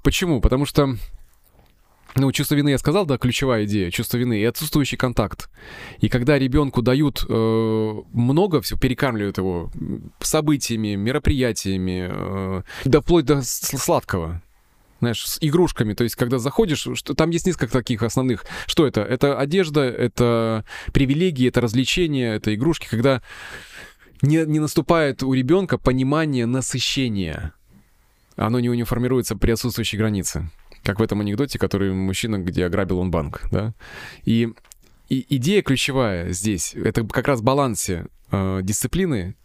[0.04, 0.40] Почему?
[0.40, 0.98] Потому что
[2.16, 5.50] ну, чувство вины я сказал, да, ключевая идея, чувство вины и отсутствующий контакт.
[6.00, 9.72] И когда ребенку дают э, много всего, перекармливают его
[10.20, 14.42] событиями, мероприятиями, э, да вплоть до сладкого,
[15.00, 15.94] знаешь, с игрушками.
[15.94, 18.46] То есть, когда заходишь, что, там есть несколько таких основных.
[18.68, 19.02] Что это?
[19.02, 22.88] Это одежда, это привилегии, это развлечения, это игрушки.
[22.90, 23.22] Когда
[24.22, 27.54] не, не наступает у ребенка понимание насыщения.
[28.36, 30.50] Оно не, не формируется при отсутствующей границе
[30.84, 33.74] как в этом анекдоте, который мужчина, где ограбил он банк, да.
[34.26, 34.50] И,
[35.10, 39.36] и идея ключевая здесь, это как раз балансе э, дисциплины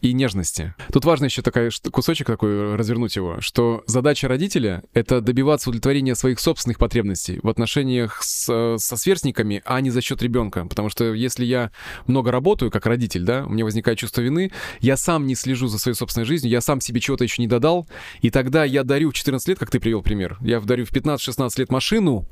[0.00, 0.74] и нежности.
[0.92, 6.40] Тут важно еще такой кусочек такой развернуть его, что задача родителя— это добиваться удовлетворения своих
[6.40, 10.64] собственных потребностей в отношениях с, со сверстниками, а не за счет ребенка.
[10.66, 11.70] Потому что если я
[12.06, 15.78] много работаю как родитель, да, у меня возникает чувство вины, я сам не слежу за
[15.78, 17.86] своей собственной жизнью, я сам себе чего-то еще не додал,
[18.22, 21.50] и тогда я дарю в 14 лет, как ты привел пример, я дарю в 15-16
[21.58, 22.26] лет машину,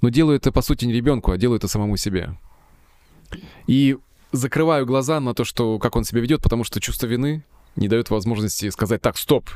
[0.00, 2.36] но делаю это, по сути, не ребенку, а делаю это самому себе.
[3.66, 3.96] И
[4.32, 7.44] закрываю глаза на то, что как он себя ведет, потому что чувство вины
[7.76, 9.50] не дает возможности сказать так, стоп.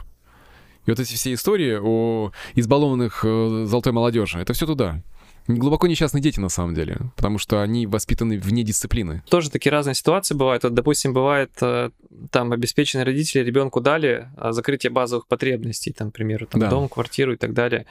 [0.87, 5.03] И вот эти все истории о избалованных э, золотой молодежи, это все туда.
[5.49, 9.23] Глубоко несчастные дети, на самом деле, потому что они воспитаны вне дисциплины.
[9.29, 10.63] Тоже такие разные ситуации бывают.
[10.63, 11.91] Вот, допустим, бывает, э,
[12.31, 16.71] там обеспеченные родители ребенку дали а, закрытие базовых потребностей, там, к примеру, там, да.
[16.71, 17.87] дом, квартиру и так далее.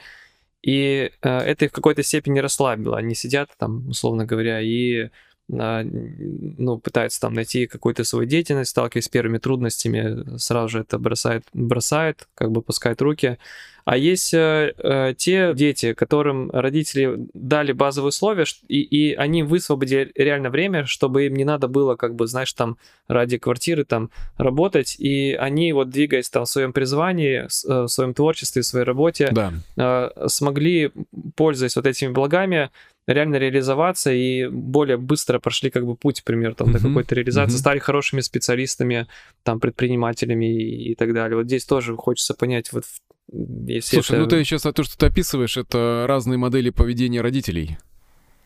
[0.62, 2.96] И э, это их в какой-то степени расслабило.
[2.96, 5.10] Они сидят там, условно говоря, и
[5.52, 11.44] ну, пытается там найти какую-то свою деятельность, сталкиваясь с первыми трудностями, сразу же это бросает,
[11.52, 13.38] бросает, как бы пускает руки.
[13.84, 20.12] А есть э, э, те дети, которым родители дали базовые условия, и, и они высвободили
[20.14, 22.76] реально время, чтобы им не надо было, как бы, знаешь, там
[23.08, 28.14] ради квартиры там работать, и они вот двигаясь там в своем призвании, э, в своем
[28.14, 29.52] творчестве, в своей работе, Да.
[29.76, 30.92] э, смогли,
[31.34, 32.70] пользуясь вот этими благами,
[33.06, 37.54] реально реализоваться и более быстро прошли как бы путь, например, там, до Мгм, какой-то реализации,
[37.54, 37.60] мгм.
[37.60, 39.06] стали хорошими специалистами,
[39.42, 41.36] там, предпринимателями и, и так далее.
[41.36, 42.84] Вот здесь тоже хочется понять, вот
[43.32, 44.20] если Слушай, это...
[44.20, 47.78] ну ты сейчас то, что ты описываешь, это разные модели поведения родителей.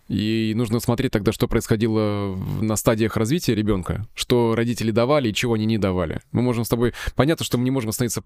[0.08, 5.54] И нужно смотреть тогда, что происходило на стадиях развития ребенка, что родители давали и чего
[5.54, 6.20] они не давали.
[6.30, 6.94] Мы можем с тобой...
[7.16, 8.22] Понятно, что мы не можем остановиться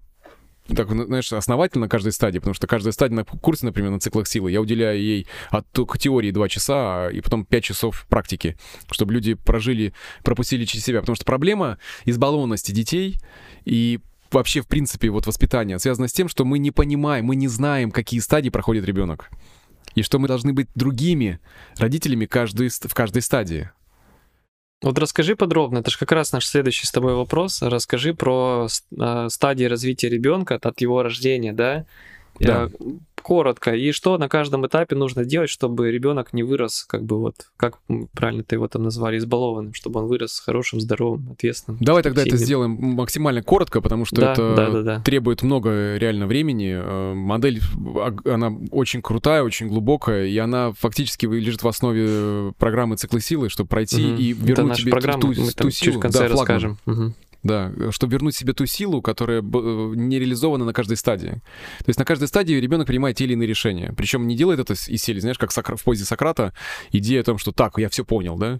[0.75, 4.27] так, ну, знаешь, основательно каждой стадии, потому что каждая стадия на курсе, например, на циклах
[4.27, 8.57] силы, я уделяю ей от только теории 2 часа, и потом 5 часов практики,
[8.91, 10.99] чтобы люди прожили, пропустили через себя.
[11.01, 13.19] Потому что проблема избалованности детей
[13.65, 13.99] и
[14.31, 17.91] вообще, в принципе, вот воспитания связано с тем, что мы не понимаем, мы не знаем,
[17.91, 19.29] какие стадии проходит ребенок.
[19.95, 21.39] И что мы должны быть другими
[21.77, 23.69] родителями каждой, ст- в каждой стадии.
[24.81, 27.61] Вот расскажи подробно, это же как раз наш следующий с тобой вопрос.
[27.61, 28.67] Расскажи про
[28.99, 31.85] а, стадии развития ребенка от его рождения, да?
[32.39, 32.69] Да.
[33.21, 33.73] Коротко.
[33.75, 37.77] И что на каждом этапе нужно делать, чтобы ребенок не вырос, как бы вот, как
[38.13, 41.77] правильно ты его там назвали, избалованным, чтобы он вырос хорошим, здоровым, ответственным.
[41.81, 44.99] Давай тогда это сделаем максимально коротко, потому что Да, это да, да, да.
[45.01, 46.73] требует много реально времени.
[46.75, 47.61] Э, Модель,
[48.25, 53.49] она очень крутая, очень глубокая, и она фактически лежит в основе э, программы «Циклы силы»,
[53.49, 54.15] чтобы пройти Мгм.
[54.17, 55.85] и Это вернуть наша тебе программа, ту, мы ту там силу.
[55.91, 56.77] чуть в конце да, флагман.
[56.87, 57.13] расскажем.
[57.43, 61.41] Да, чтобы вернуть себе ту силу, которая э, не реализована на каждой стадии.
[61.79, 63.93] То есть на каждой стадии ребенок принимает те или иные решения.
[63.97, 66.53] Причем не делает это из серии, знаешь, как в позе Сократа,
[66.91, 68.59] идея о том, что так, я все понял, да?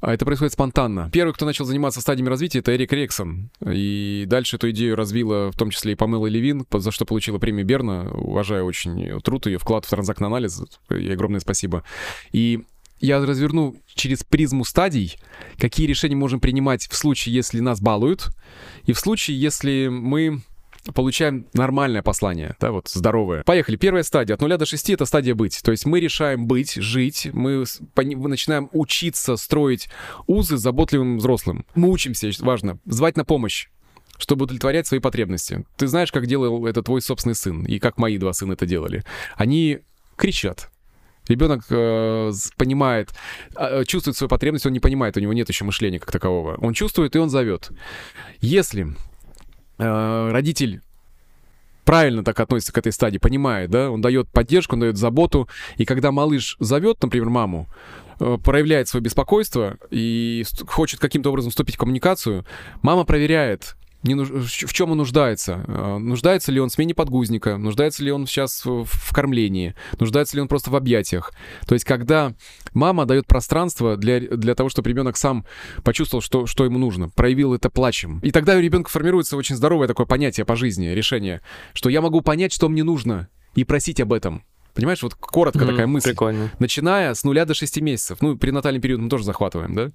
[0.00, 1.10] А это происходит спонтанно.
[1.12, 3.50] Первый, кто начал заниматься стадиями развития, это Эрик Рексон.
[3.66, 7.66] И дальше эту идею развила в том числе и Памела Левин, за что получила премию
[7.66, 8.10] Берна.
[8.12, 10.62] Уважаю очень труд ее, вклад в транзактный анализ.
[10.88, 11.84] Ей огромное спасибо.
[12.32, 12.64] И
[13.00, 15.18] я разверну через призму стадий,
[15.58, 18.28] какие решения можем принимать в случае, если нас балуют,
[18.84, 20.42] и в случае, если мы
[20.94, 23.42] получаем нормальное послание, да, вот здоровое.
[23.44, 23.76] Поехали.
[23.76, 24.34] Первая стадия.
[24.34, 25.60] От нуля до шести— это стадия быть.
[25.62, 29.88] То есть мы решаем быть, жить, мы начинаем учиться строить
[30.26, 31.66] узы с заботливым взрослым.
[31.74, 33.68] Мы учимся, важно, звать на помощь
[34.18, 35.64] чтобы удовлетворять свои потребности.
[35.78, 39.02] Ты знаешь, как делал это твой собственный сын, и как мои два сына это делали.
[39.36, 39.78] Они
[40.16, 40.70] кричат,
[41.30, 43.10] Ребенок э, понимает,
[43.56, 46.56] э, чувствует свою потребность, он не понимает, у него нет еще мышления как такового.
[46.56, 47.70] Он чувствует, и он зовет.
[48.40, 48.88] Если
[49.78, 50.80] э, родитель
[51.84, 55.84] правильно так относится к этой стадии, понимает, да, он дает поддержку, он дает заботу, и
[55.84, 57.68] когда малыш зовет, например, маму,
[58.18, 62.44] э, проявляет свое беспокойство и хочет каким-то образом вступить в коммуникацию,
[62.82, 65.64] мама проверяет, не нуж- в чем он нуждается.
[65.66, 70.42] Э, Нуждается ли он в смене подгузника, нуждается ли он сейчас в кормлении, нуждается ли
[70.42, 71.32] он просто в объятиях.
[71.66, 72.34] То есть, когда
[72.72, 75.44] мама дает пространство для, для того, чтобы ребенок сам
[75.84, 78.20] почувствовал, что, что ему нужно, проявил это плачем.
[78.20, 81.40] И тогда у ребенка формируется очень здоровое такое понятие по жизни, решение,
[81.74, 84.44] что я могу понять, что мне нужно, и просить об этом.
[84.80, 86.10] Понимаешь, вот коротко Мгм, такая мысль.
[86.10, 86.50] Прикольно.
[86.58, 88.18] Начиная с нуля до 6 месяцев.
[88.22, 89.90] Ну, перинатальный период мы тоже захватываем, да?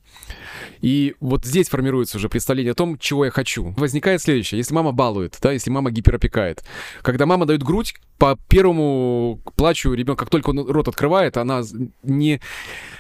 [0.80, 3.74] И вот здесь формируется уже представление о том, чего я хочу.
[3.78, 4.60] Возникает следующее.
[4.60, 6.64] Если мама балует, да, если мама гиперопекает.
[7.02, 11.64] Когда мама дает грудь, по первому плачу ребенок, как только он рот открывает, она
[12.04, 12.40] не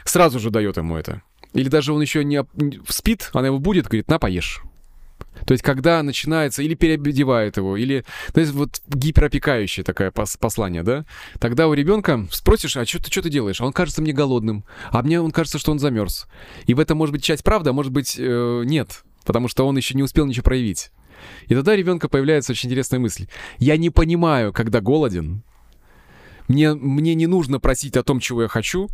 [0.05, 1.21] сразу же дает ему это.
[1.53, 2.43] Или даже он еще не
[2.89, 4.63] спит, она его будет, говорит, на, поешь.
[5.45, 10.83] То есть, когда начинается, или переодевает его, или, то есть, вот гиперопекающее такое пос- послание,
[10.83, 11.05] да,
[11.39, 13.61] тогда у ребенка спросишь, а что ты, что ты делаешь?
[13.61, 16.27] А он кажется мне голодным, а мне он кажется, что он замерз.
[16.65, 19.77] И в этом может быть часть правды, а может быть э, нет, потому что он
[19.77, 20.91] еще не успел ничего проявить.
[21.47, 23.27] И тогда ребенка появляется очень интересная мысль.
[23.57, 25.43] Я не понимаю, когда голоден.
[26.47, 28.89] Мне, мне не нужно просить о том, чего я хочу.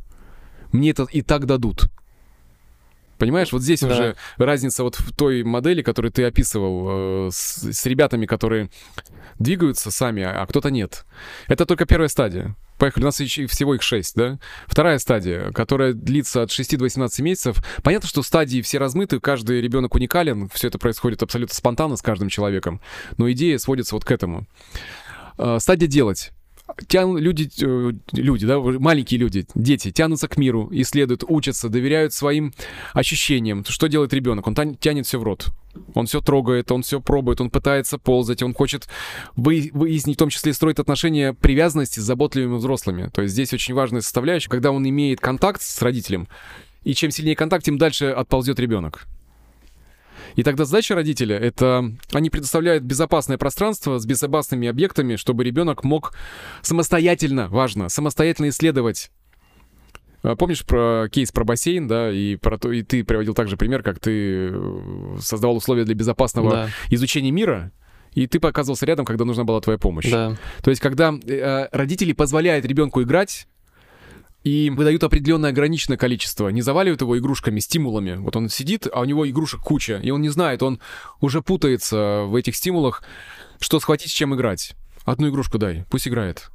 [0.72, 1.90] Мне это и так дадут.
[3.22, 3.88] Понимаешь, вот здесь Да.
[3.88, 8.72] уже разница вот в той модели, которую ты описывал, э, с, с ребятами, которые
[9.38, 11.06] двигаются сами, а кто-то нет.
[11.48, 12.56] Это только первая стадия.
[12.80, 14.40] Поехали, у нас еще всего их 6, да?
[14.66, 17.64] Вторая стадия, которая длится от 6 до 18 месяцев.
[17.84, 22.28] Понятно, что стадии все размыты, каждый ребенок уникален, все это происходит абсолютно спонтанно с каждым
[22.28, 22.82] человеком,
[23.18, 24.48] но идея сводится вот к этому.
[25.38, 26.32] Э, Стадия делать.
[26.88, 32.54] Тяну, люди, э, люди, да, маленькие люди, дети тянутся к миру, исследуют, учатся, доверяют своим
[32.94, 33.64] ощущениям.
[33.68, 34.48] Что делает ребенок?
[34.48, 35.48] Он тянет, все в рот.
[35.94, 38.88] Он все трогает, он все пробует, он пытается ползать, он хочет
[39.36, 43.10] вы- выяснить, в том числе строить отношения привязанности с заботливыми взрослыми.
[43.14, 46.28] То есть здесь очень важная составляющая, когда он имеет контакт с родителем,
[46.84, 49.08] и чем сильнее контакт, тем дальше отползет ребенок.
[50.36, 56.14] И тогда задача родителя— это они предоставляют безопасное пространство с безопасными объектами, чтобы ребенок мог
[56.62, 59.12] самостоятельно, важно, самостоятельно исследовать
[60.24, 63.84] а, Помнишь про кейс про бассейн, да, и про то, и ты приводил также пример,
[63.84, 66.70] как ты э, создавал условия для безопасного да.
[66.90, 67.72] изучения мира,
[68.14, 70.10] и ты показывался рядом, когда нужна была твоя помощь.
[70.10, 70.36] Да.
[70.64, 73.48] То есть, когда э, родители позволяют ребенку играть,
[74.44, 78.16] и выдают определенное ограниченное количество, не заваливают его игрушками, стимулами.
[78.16, 80.80] Вот он сидит, а у него игрушек куча, и он не знает, он
[81.20, 83.04] уже путается в этих стимулах,
[83.60, 84.74] что схватить, с чем играть.
[85.06, 86.50] Одну игрушку дай, пусть играет.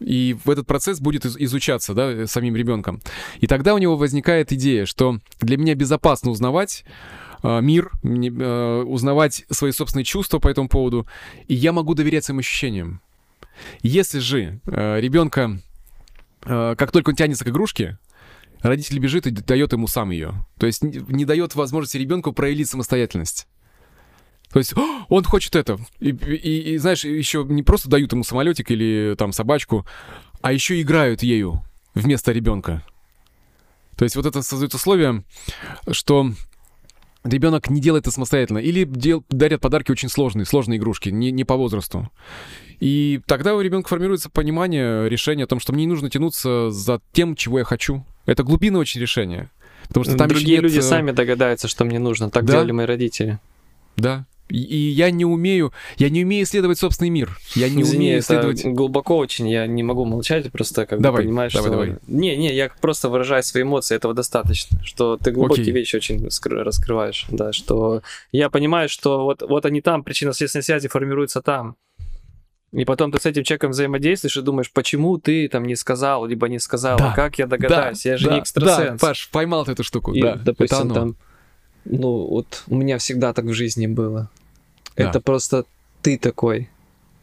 [0.00, 3.00] И в этот процесс будет изучаться, да, самим ребенком.
[3.40, 6.84] И тогда у него возникает идея, что для меня безопасно узнавать
[7.44, 11.06] э, мир, э, узнавать свои собственные чувства по этому поводу,
[11.46, 13.00] и я могу доверять своим ощущениям.
[13.82, 15.60] Если же э, ребенка
[16.42, 17.98] как только он тянется к игрушке,
[18.60, 20.46] родитель бежит и дает ему сам ее.
[20.58, 23.46] То есть не дает возможности ребенку проявить самостоятельность.
[24.52, 24.74] То есть
[25.08, 25.78] он хочет это.
[25.98, 29.86] И, и, и знаешь, еще не просто дают ему самолетик или там собачку,
[30.42, 31.62] а еще играют ею
[31.94, 32.84] вместо ребенка.
[33.96, 35.24] То есть вот это создает условие,
[35.90, 36.32] что
[37.24, 38.58] ребенок не делает это самостоятельно.
[38.58, 42.10] Или дел, дарят подарки очень сложные, сложные игрушки, не, не по возрасту.
[42.82, 47.00] И тогда у ребенка формируется понимание, решение о том, что мне не нужно тянуться за
[47.12, 48.04] тем, чего я хочу.
[48.26, 49.50] Это глубинное очень решение.
[49.86, 50.64] Потому что там Другие нет...
[50.64, 52.28] люди э, сами догадаются, что мне нужно.
[52.28, 52.54] Так да?
[52.54, 53.38] делали мои родители.
[53.96, 54.26] Да.
[54.48, 57.38] И, и я не умею, я не умею исследовать собственный мир.
[57.54, 58.64] Я не Извини, умею исследовать.
[58.64, 61.78] Глубоко очень, я не могу молчать, просто как давай, бы понимаешь, давай, что.
[61.78, 61.98] Давай.
[62.08, 64.82] Не, не, я просто выражаю свои эмоции, этого достаточно.
[64.84, 65.74] Что ты глубокие Окей.
[65.74, 67.26] вещи очень раскрываешь.
[67.30, 71.76] Да, что я понимаю, что вот, вот они там, причинно-следственные связи формируются там.
[72.72, 76.48] И потом ты с этим человеком взаимодействуешь и думаешь, почему ты там не сказал, либо
[76.48, 79.00] не сказал, да, как я догадаюсь, да, я же да, не экстрасенс.
[79.00, 81.16] Да, Паш, поймал ты эту штуку, и, да, допустим, там,
[81.84, 84.30] ну вот у меня всегда так в жизни было.
[84.96, 85.04] Да.
[85.04, 85.66] Это просто
[86.00, 86.70] ты такой.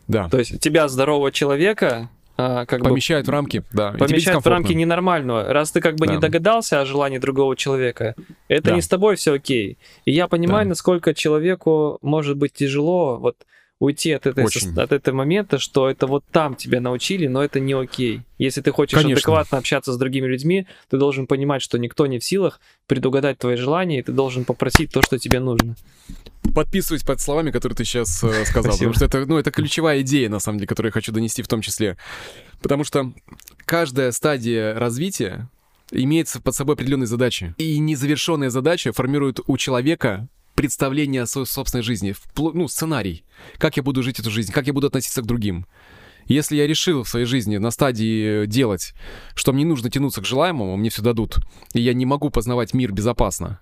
[0.08, 0.30] Да.
[0.30, 3.92] То есть тебя, здорового человека, а, как помещают бы, в рамки, да.
[3.92, 5.52] Помещают в рамки ненормального.
[5.52, 6.14] Раз ты как бы да.
[6.14, 8.16] не догадался о желании другого человека,
[8.48, 8.76] это да.
[8.76, 9.78] не с тобой все окей.
[10.06, 10.70] И я понимаю, да.
[10.70, 13.46] насколько человеку может быть тяжело вот
[13.80, 17.74] уйти от, этой, от этого момента, что это вот там тебя научили, но это не
[17.74, 18.22] окей.
[18.38, 19.13] Если ты хочешь Конечно.
[19.13, 23.56] адекватно общаться с другими людьми, ты должен понимать, что никто не в силах предугадать твои
[23.56, 25.76] желания, и ты должен попросить то, что тебе нужно.
[26.54, 30.30] Подписываюсь под словами, которые ты сейчас э, сказал, потому что это, ну, это ключевая идея,
[30.30, 31.98] на самом деле, которую я хочу донести в том числе.
[32.62, 33.13] Потому что
[33.65, 35.50] каждая стадия развития
[35.92, 37.56] имеется под собой определенные задачи.
[37.58, 40.28] И незавершенная задача формирует у человека
[40.60, 43.24] представление о своей собственной жизни, ну, сценарий.
[43.60, 45.65] Как я буду жить эту жизнь, как я буду относиться к другим.
[46.26, 48.93] Если я решил в своей жизни на стадии делать,
[49.36, 51.38] что мне нужно тянуться к желаемому, мне все дадут,
[51.74, 53.62] и я не могу познавать мир безопасно,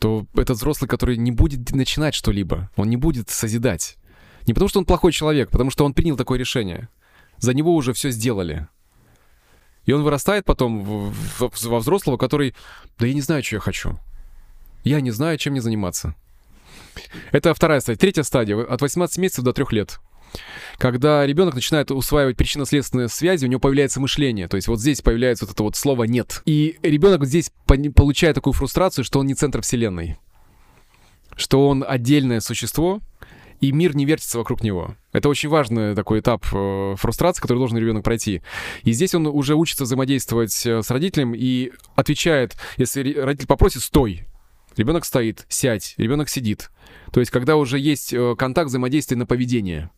[0.00, 3.98] то этот взрослый, который не будет начинать что-либо, он не будет созидать.
[4.48, 6.88] Не потому, что он плохой человек, потому что он принял такое решение.
[7.36, 8.66] За него уже все сделали.
[9.86, 12.56] И он вырастает потом во взрослого, который,
[12.98, 13.96] да я не знаю, что я хочу.
[14.84, 16.14] Я не знаю, чем мне заниматься.
[17.32, 17.98] Это вторая стадия.
[17.98, 18.60] Третья стадия.
[18.62, 20.00] От 18 месяцев до 3 лет.
[20.78, 24.48] Когда ребенок начинает усваивать причинно-следственные связи, у него появляется мышление.
[24.48, 26.42] То есть вот здесь появляется вот это вот слово «нет».
[26.44, 30.18] И ребенок здесь получает такую фрустрацию, что он не центр вселенной.
[31.36, 33.00] Что он отдельное существо,
[33.60, 34.94] и мир не вертится вокруг него.
[35.12, 38.42] Это очень важный такой этап э, фрустрации, который должен ребенок пройти.
[38.84, 44.27] И здесь он уже учится взаимодействовать э, с родителем и отвечает, если родитель попросит «стой»,
[44.78, 46.70] Ребенок стоит, сядь, ребенок сидит.
[47.12, 49.90] То есть, когда уже есть э, контакт взаимодействия на поведение.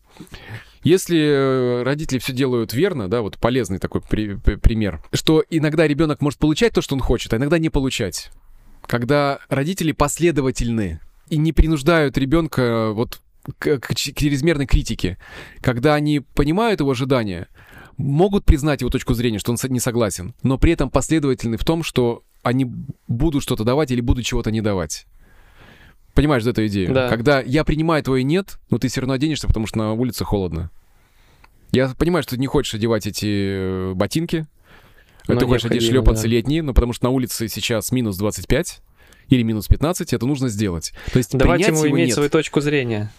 [0.83, 6.21] Если э, родители все делают верно, да, вот полезный такой при, пример, что иногда ребенок
[6.21, 8.31] может получать то, что он хочет, а иногда не получать.
[8.87, 13.21] Когда родители последовательны и не принуждают ребенка э, вот
[13.59, 15.19] к, к чрезмерной критике,
[15.61, 17.47] когда они понимают его ожидания,
[17.97, 21.83] могут признать его точку зрения, что он не согласен, но при этом последовательны в том,
[21.83, 22.71] что они
[23.07, 25.05] будут что-то давать или будут чего-то не давать.
[26.13, 26.93] Понимаешь эту идею?
[26.93, 27.07] Да.
[27.07, 30.69] Когда я принимаю твое нет, но ты все равно оденешься, потому что на улице холодно.
[31.71, 34.45] Я понимаю, что ты не хочешь одевать эти э, ботинки,
[35.27, 36.27] но ты хочешь одеть шлепанцы да.
[36.29, 38.81] летние, но потому что на улице сейчас минус 25
[39.29, 40.93] или минус 15, это нужно сделать.
[41.13, 42.15] То есть Давайте ему иметь нет.
[42.15, 43.11] свою точку зрения.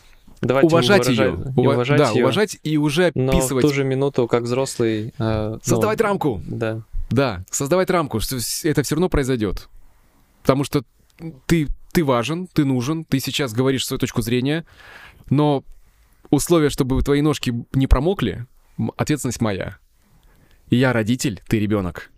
[0.42, 3.50] Давайте уважать ее, Ува- уважать да, ее, уважать и уже описывать.
[3.50, 6.42] Но в ту же минуту, как взрослый, э, создавать ну, рамку.
[6.46, 6.82] Да.
[7.12, 9.68] Да, создавать рамку, что это все равно произойдет.
[10.40, 10.82] Потому что
[11.46, 14.64] ты, ты важен, ты нужен, ты сейчас говоришь свою точку зрения,
[15.28, 15.62] но
[16.30, 18.46] условия, чтобы твои ножки не промокли,
[18.96, 19.78] ответственность моя.
[20.70, 22.11] Я родитель, ты ребенок.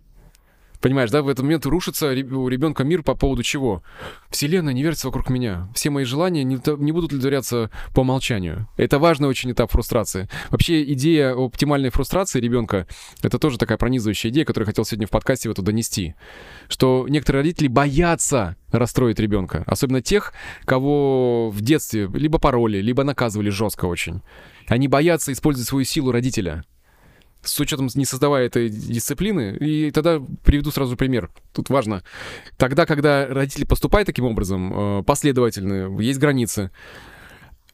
[0.81, 3.83] Понимаешь, да, в этот момент рушится у ребенка мир по поводу чего?
[4.29, 5.69] Вселенная не вертится вокруг меня.
[5.73, 8.67] Все мои желания не, не будут удовлетворяться по умолчанию.
[8.77, 10.29] Это важный очень этап фрустрации.
[10.49, 12.87] Вообще идея оптимальной фрустрации ребенка—
[13.21, 16.15] это тоже такая пронизывающая идея, которую я хотел сегодня в подкасте вот донести.
[16.67, 19.63] Что некоторые родители боятся расстроить ребенка.
[19.65, 20.33] Особенно тех,
[20.65, 24.21] кого в детстве либо пароли, либо наказывали жестко очень.
[24.67, 26.63] Они боятся использовать свою силу родителя
[27.45, 29.57] с учетом не создавая этой дисциплины.
[29.59, 31.29] И тогда приведу сразу пример.
[31.53, 32.03] Тут важно.
[32.57, 36.71] Тогда, когда родители поступают таким образом, э, последовательно, есть границы,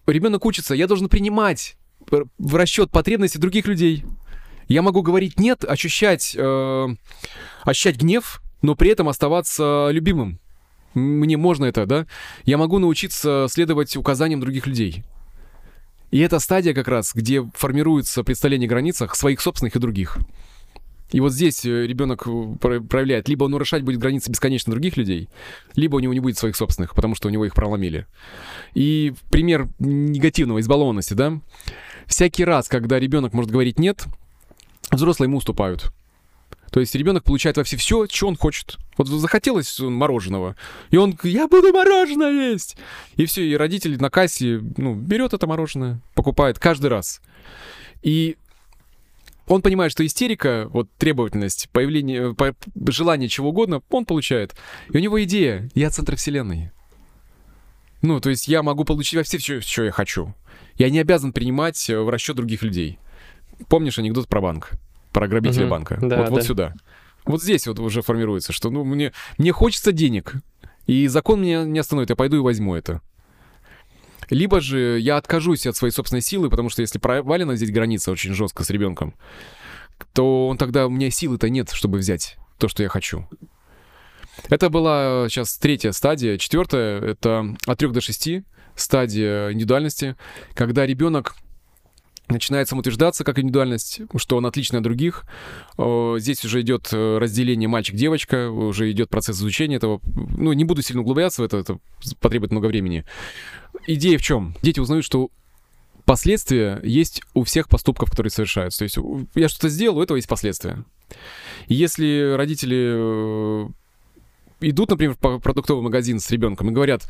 [0.07, 1.77] ребенок учится, я должен принимать
[2.09, 4.03] в расчет потребности других людей.
[4.67, 6.87] Я могу говорить нет, ощущать, э,
[7.63, 10.39] ощущать гнев, но при этом оставаться любимым.
[10.93, 12.07] Мне можно это, да?
[12.43, 15.03] Я могу научиться следовать указаниям других людей.
[16.11, 20.17] И это стадия как раз, где формируется представление о границах своих собственных и других.
[21.11, 25.29] И вот здесь э, ребенок э, проявляет, либо он нарушать будет границы бесконечно других людей,
[25.75, 28.07] либо у него не будет своих собственных, потому что у него их проломили.
[28.73, 31.39] И пример негативного избалованности, да?
[32.05, 34.05] Всякий раз, когда ребенок может говорить нет,
[34.89, 35.91] взрослые ему уступают.
[36.71, 38.77] То есть ребенок получает во все что он хочет.
[38.97, 40.55] Вот захотелось мороженого,
[40.89, 42.77] и он, я буду мороженое есть.
[43.15, 47.21] И все, и родитель на кассе, ну, берет это мороженое, покупает каждый раз.
[48.01, 48.37] И
[49.47, 52.55] он понимает, что истерика, вот требовательность, появление, по,
[52.87, 54.55] желание чего угодно, он получает.
[54.89, 56.71] И у него идея, я центр вселенной.
[58.01, 60.33] Ну, то есть я могу получить во все, все, что я хочу.
[60.75, 62.97] Я не обязан принимать в расчет других людей.
[63.67, 64.71] Помнишь анекдот про банк?
[65.11, 65.71] Про грабителя угу.
[65.71, 65.97] банка.
[66.01, 66.29] Да, вот, да.
[66.29, 66.73] вот сюда.
[67.25, 70.35] Вот здесь вот уже формируется, что ну, мне, мне хочется денег,
[70.87, 73.01] и закон меня не остановит, я пойду и возьму это.
[74.29, 78.33] Либо же я откажусь от своей собственной силы, потому что если провалена здесь граница очень
[78.33, 79.13] жестко с ребенком,
[80.13, 83.27] то он тогда у меня силы-то нет, чтобы взять то, что я хочу.
[84.49, 86.37] Это была сейчас третья стадия.
[86.37, 88.43] Четвертая— это от трех до шести
[88.75, 90.15] стадия индивидуальности,
[90.53, 90.85] когда
[92.31, 95.25] начинает самоутверждаться как индивидуальность, что он отличный от других.
[95.77, 100.01] Здесь уже идет э, разделение мальчик-девочка, уже идет процесс изучения этого.
[100.05, 101.79] Ну, не буду сильно углубляться в это, это
[102.19, 103.05] потребует много времени.
[103.87, 104.55] Идея в чем?
[104.61, 105.29] Дети узнают, что
[106.05, 108.79] последствия есть у всех поступков, которые совершаются.
[108.79, 108.97] То есть
[109.35, 110.83] я что-то сделал, у этого есть последствия.
[111.67, 113.69] Если родители э,
[114.61, 117.09] идут, например, в продуктовый магазин с ребенком и говорят,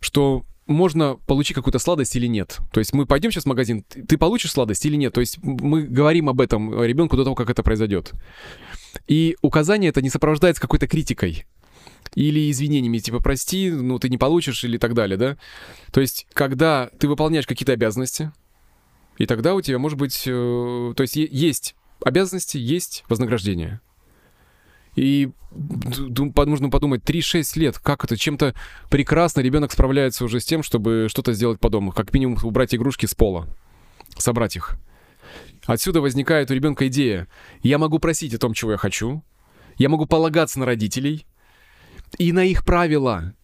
[0.00, 2.58] что можно получить какую-то сладость или нет.
[2.72, 5.12] То есть мы пойдем сейчас в магазин, ты получишь сладость или нет.
[5.12, 8.12] То есть мы говорим об этом ребенку до того, как это произойдет.
[9.06, 11.46] И указание это не сопровождается какой-то критикой
[12.14, 15.36] или извинениями, типа, прости, ну, ты не получишь или так далее, да?
[15.92, 18.32] То есть, когда ты выполняешь какие-то обязанности,
[19.18, 23.80] и тогда у тебя, может быть, э, то есть есть обязанности, есть вознаграждение.
[24.96, 25.30] И
[25.66, 28.54] нужно подумать, 3-6 лет, как это, чем-то
[28.90, 31.92] прекрасно ребенок справляется уже с тем, чтобы что-то сделать по дому.
[31.92, 33.46] Как минимум убрать игрушки с пола,
[34.18, 34.76] собрать их.
[35.66, 37.28] Отсюда возникает у ребенка идея.
[37.62, 39.22] Я могу просить о том, чего я хочу.
[39.78, 41.26] Я могу полагаться на родителей
[42.18, 43.34] и на их правила.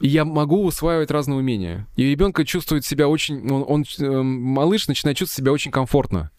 [0.00, 1.86] И я могу усваивать разные умения.
[1.96, 3.50] И ребенка чувствует себя очень...
[3.50, 6.30] Он, он, э, малыш начинает чувствовать себя очень комфортно.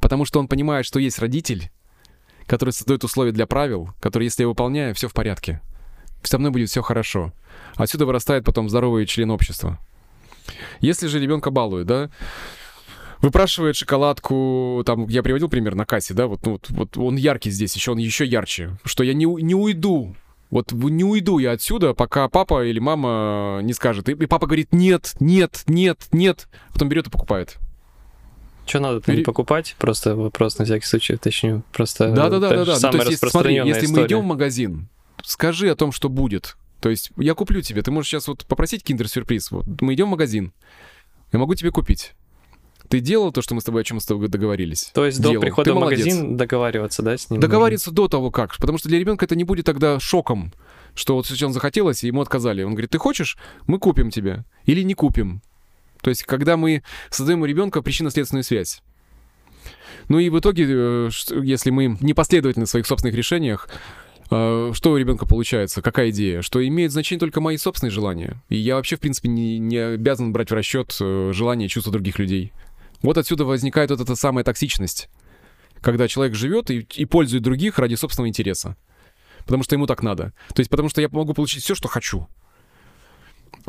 [0.00, 1.70] Потому что он понимает, что есть родитель,
[2.50, 5.60] который создает условия для правил, которые, если я выполняю, все в порядке.
[6.24, 7.32] Со мной будет все хорошо.
[7.76, 9.78] Отсюда вырастает потом здоровый член общества.
[10.80, 12.10] Если же ребенка балуют, да,
[13.22, 17.52] выпрашивает шоколадку, там, я приводил пример на кассе, да, вот, ну, вот, вот он яркий
[17.52, 20.16] здесь, еще он еще ярче, что я не, не уйду,
[20.50, 24.08] вот не уйду я отсюда, пока папа или мама не скажет.
[24.08, 27.60] И, и папа говорит, нет, нет, нет, нет, потом берет и покупает.
[28.66, 29.76] Что надо не покупать?
[29.78, 31.62] Просто вопрос на всякий случай уточню.
[31.72, 32.78] Просто да, да, да, да, да.
[32.80, 34.88] Ну, то есть, смотри, если мы идем в магазин,
[35.22, 36.56] скажи о том, что будет.
[36.80, 37.82] То есть я куплю тебе.
[37.82, 39.50] Ты можешь сейчас вот попросить киндер-сюрприз.
[39.50, 40.52] Вот мы идем в магазин.
[41.32, 42.14] Я могу тебе купить.
[42.88, 44.90] Ты делал то, что мы с тобой, о чем с тобой договорились?
[44.92, 45.34] То есть делал.
[45.34, 45.98] до прихода Ты в молодец.
[46.00, 47.38] магазин договариваться, да, с ним?
[47.40, 48.02] Договариваться нужно?
[48.02, 48.56] до того как.
[48.56, 50.52] Потому что для ребенка это не будет тогда шоком,
[50.94, 52.64] что вот сейчас он захотелось, и ему отказали.
[52.64, 53.38] Он говорит, ты хочешь?
[53.68, 54.44] Мы купим тебе.
[54.64, 55.40] Или не купим.
[56.02, 58.82] То есть, когда мы создаем у ребенка причинно-следственную связь.
[60.08, 61.10] Ну и в итоге, э,
[61.42, 63.68] если мы непоследовательны в своих собственных решениях,
[64.30, 65.82] э, что у ребенка получается?
[65.82, 66.42] Какая идея?
[66.42, 68.42] Что имеет значение только мои собственные желания.
[68.48, 71.92] И я вообще, в принципе, не, не обязан брать в расчет э, желания и чувства
[71.92, 72.52] других людей.
[73.02, 75.08] Вот отсюда возникает вот эта самая токсичность.
[75.80, 78.76] Когда человек живет и, и пользует других ради собственного интереса.
[79.44, 80.32] Потому что ему так надо.
[80.54, 82.26] То есть потому что я могу получить все, что хочу.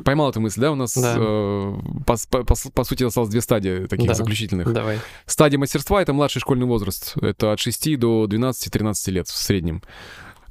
[0.03, 0.71] Поймал эту мысль, да?
[0.71, 1.15] У нас, да.
[1.17, 1.73] Э,
[2.05, 4.13] по, по, по, по сути, осталось две стадии таких да.
[4.13, 4.71] заключительных.
[4.71, 4.99] Давай.
[5.25, 7.15] Стадия мастерства— это младший школьный возраст.
[7.21, 9.81] Это от 6 до 12-13 лет в среднем.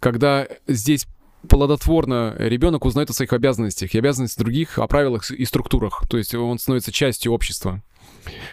[0.00, 1.06] когда здесь
[1.48, 6.02] плодотворно ребенок узнает о своих обязанностях и обязанностях других, о правилах и структурах.
[6.08, 7.82] То есть он становится частью общества.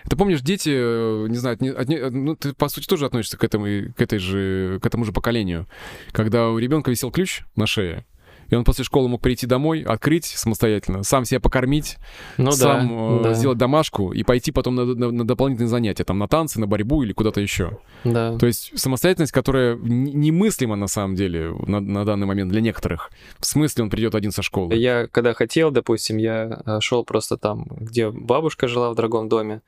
[0.09, 3.43] Ты помнишь, дети, э, не знаю, от, от, ну, ты по сути тоже относишься к
[3.43, 5.67] этому, к этой же, к этому же поколению,
[6.11, 8.05] когда у ребенка висел ключ на шее,
[8.49, 11.97] и он после школы мог прийти домой, открыть самостоятельно, сам себя покормить,
[12.37, 16.19] ну, сам да, э, сделать домашку и пойти потом на, на, на дополнительные занятия, там,
[16.19, 17.77] на танцы, на борьбу или куда-то еще.
[18.03, 18.37] Да.
[18.37, 23.11] То есть самостоятельность, которая немыслима на самом деле на, на данный момент для некоторых.
[23.39, 24.73] В смысле он придет один со школы.
[24.75, 29.61] Я, когда хотел, допустим, я э, шел просто там, где бабушка жила в дорогом доме,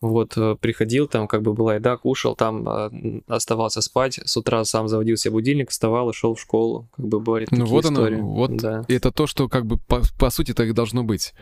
[0.00, 4.64] вот, э, приходил, там как бы была еда, кушал, там э, оставался спать, с утра
[4.64, 6.88] сам заводил себе будильник, вставал и шел в школу.
[6.96, 8.18] Как бы были ну, вот истории.
[8.18, 8.84] Оно, вот да.
[8.88, 11.34] это то, что как бы по, по сути так и должно быть.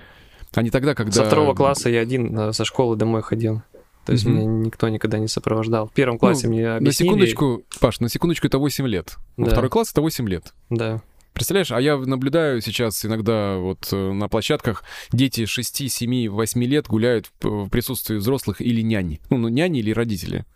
[0.55, 1.13] А не тогда, когда...
[1.13, 3.63] Со второго класса я один э, со школы домой ходил.
[4.07, 4.31] То есть mm-hmm.
[4.31, 5.89] меня никто никогда не сопровождал.
[5.89, 7.11] В первом классе ну, мне объяснили...
[7.11, 9.17] На секундочку, Паш, на секундочку это 8 лет.
[9.37, 9.51] Да.
[9.51, 10.55] Второй класс это 8 лет.
[10.71, 11.03] Да.
[11.37, 16.87] Представляешь, а я наблюдаю сейчас иногда вот э, на площадках, дети 6, 7, 8 лет
[16.89, 19.21] гуляют в присутствии взрослых или няни.
[19.29, 20.47] Ну, ну няни или родители.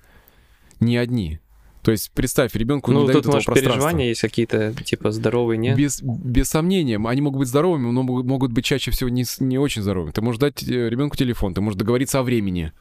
[0.81, 1.39] Не одни.
[1.83, 5.77] То есть представь, ребенку ну, не дают тут, может, переживания есть какие-то, типа, здоровые, нет?
[5.77, 6.99] Без, без сомнения.
[6.99, 10.13] Они могут быть здоровыми, но могут, могут быть чаще всего не, не очень здоровыми.
[10.13, 12.73] Ты можешь дать э, ребенку телефон, ты можешь договориться о времени.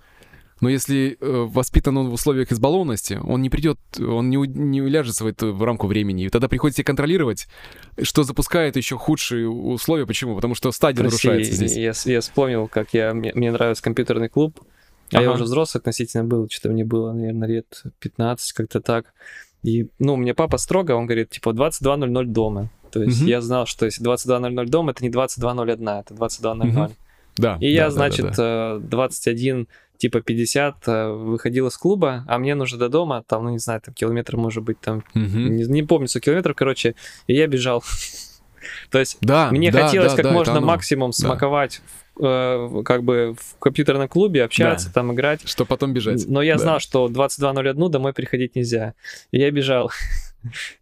[0.61, 5.23] Но если э, воспитан он в условиях избалованности, он не придет, он не, не уляжется
[5.23, 6.25] в, это, в рамку времени.
[6.25, 7.47] И тогда приходится контролировать,
[8.01, 10.05] что запускает еще худшие условия.
[10.05, 10.35] Почему?
[10.35, 12.05] Потому что стадия Прости, нарушается здесь.
[12.05, 14.59] Я, я вспомнил, как я, мне, мне нравится компьютерный клуб.
[15.11, 15.23] А ага.
[15.23, 19.13] я уже взрослый относительно был, что-то мне было, наверное, лет 15, как-то так.
[19.63, 22.69] И, ну, мне папа строго, он говорит, типа, 22.00 дома.
[22.91, 23.29] То есть угу.
[23.29, 26.85] я знал, что если 22.00 дома, это не 22.01, это 22.00.
[26.85, 26.93] Угу.
[27.37, 27.55] Да.
[27.55, 28.79] И да, я, значит, да, да.
[28.79, 29.67] 21
[29.99, 33.81] типа 50 э, выходил из клуба, а мне нужно до дома, там, ну не знаю,
[33.81, 35.19] там километр может быть, там, угу.
[35.19, 36.95] не, не помню, сколько километров, короче,
[37.27, 37.83] и я бежал.
[38.91, 41.81] То есть да, мне да, хотелось да, как да, можно максимум смаковать
[42.19, 44.93] э, как бы в компьютерном клубе, общаться, да.
[44.93, 45.47] там играть.
[45.47, 46.25] Что потом бежать.
[46.27, 46.59] Но я да.
[46.59, 48.93] знал, что 22.01 домой приходить нельзя.
[49.31, 49.91] И я бежал.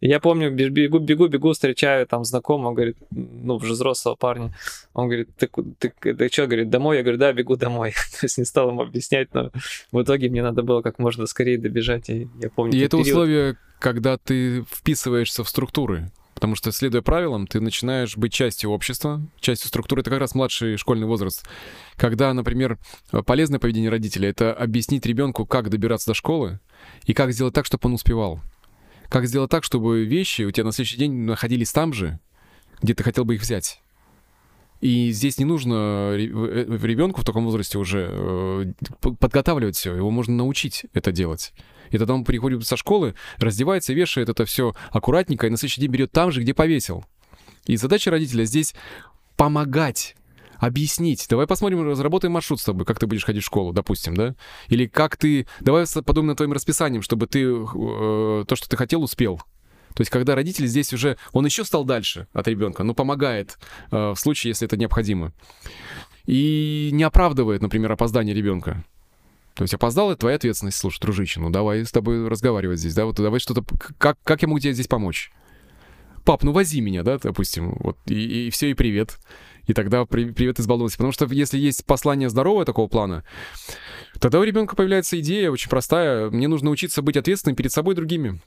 [0.00, 4.54] Я помню, бегу, бегу, бегу, встречаю там знакомого, говорит, ну, уже взрослого парня.
[4.94, 6.98] Он говорит, ты, ты, ты, ты что, говорит, домой?
[6.98, 7.92] Я говорю, да, бегу домой.
[8.20, 9.50] То есть не стал ему объяснять, но
[9.90, 12.08] в итоге мне надо было как можно скорее добежать.
[12.08, 13.08] И я помню, И это период...
[13.08, 16.10] условие, когда ты вписываешься в структуры.
[16.38, 20.02] Потому что, следуя правилам, ты начинаешь быть частью общества, частью структуры.
[20.02, 21.44] Это как раз младший школьный возраст.
[21.96, 22.78] Когда, например,
[23.26, 26.60] полезное поведение родителя— это объяснить ребенку, как добираться до школы
[27.06, 28.40] и как сделать так, чтобы он успевал.
[29.08, 32.20] Как сделать так, чтобы вещи у тебя на следующий день находились там же,
[32.82, 33.82] где ты хотел бы их взять.
[34.80, 40.36] И здесь не нужно э, ребенку в таком возрасте уже э, подготавливать все, его можно
[40.36, 41.52] научить это делать.
[41.90, 45.90] И тогда он приходит со школы, раздевается, вешает это все аккуратненько, и на следующий день
[45.90, 47.04] берет там же, где повесил.
[47.66, 48.74] И задача родителя здесь
[49.36, 50.16] помогать
[50.58, 51.26] объяснить.
[51.30, 54.34] Давай посмотрим, разработаем маршрут с тобой, как ты будешь ходить в школу, допустим, да?
[54.68, 55.46] Или как ты...
[55.60, 59.40] Давай подумаем над твоим расписанием, чтобы ты э, то, что ты хотел, успел.
[59.94, 61.16] То есть, когда родитель здесь уже...
[61.32, 63.58] Он еще стал дальше от ребенка, но помогает
[63.90, 65.32] э, в случае, если это необходимо.
[66.26, 68.84] И не оправдывает, например, опоздание ребенка.
[69.58, 70.78] То есть опоздал, это твоя ответственность.
[70.78, 73.64] Слушай, дружище, ну давай с тобой разговаривать здесь, да, вот давай что-то...
[73.98, 75.32] Как, как я могу тебе здесь помочь?
[76.24, 79.18] Пап, ну вози меня, да, допустим, вот, и, и все, и привет.
[79.66, 80.98] И тогда при, привет избалованности.
[80.98, 83.24] Потому что если есть послание здоровое такого плана,
[84.20, 86.30] тогда у ребенка появляется идея очень простая.
[86.30, 88.40] Мне нужно учиться быть ответственным перед собой и другими.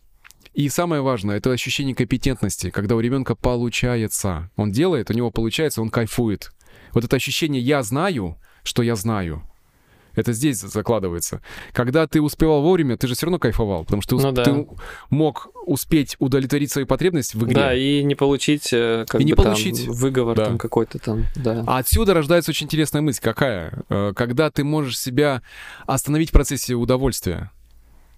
[0.54, 4.50] И самое важное, это ощущение компетентности, когда у ребенка получается.
[4.56, 6.54] Он делает, у него получается, он кайфует.
[6.94, 9.44] Вот это ощущение «я знаю», что я знаю.
[10.16, 11.42] Это здесь закладывается.
[11.74, 14.44] Когда ты успевал вовремя, ты же все равно кайфовал, потому что ну, да.
[14.44, 14.68] ты
[15.10, 17.56] мог успеть удовлетворить свои потребности в игре.
[17.56, 19.86] Да, и не получить, э, как и бы, не получить.
[19.86, 20.46] Там, выговор да.
[20.46, 21.64] там какой-то там, да.
[21.68, 23.22] А отсюда рождается очень интересная мысль.
[23.22, 23.84] Какая?
[23.90, 25.42] Э, когда ты можешь себя
[25.86, 27.52] остановить в процессе удовольствия.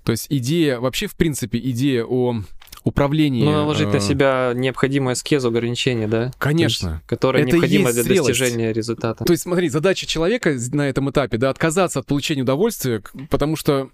[0.03, 2.41] То есть идея, вообще, в принципе, идея о
[2.83, 3.43] управлении...
[3.43, 3.91] Ну, наложить э...
[3.91, 6.31] на себя необходимую аскезу, ограничения, да?
[6.37, 6.87] Конечно.
[6.87, 8.39] Есть, которая Это необходима для зрелость.
[8.39, 9.23] достижения результата.
[9.23, 13.89] То есть, смотри, задача человека на этом этапе, да, отказаться от получения удовольствия, потому что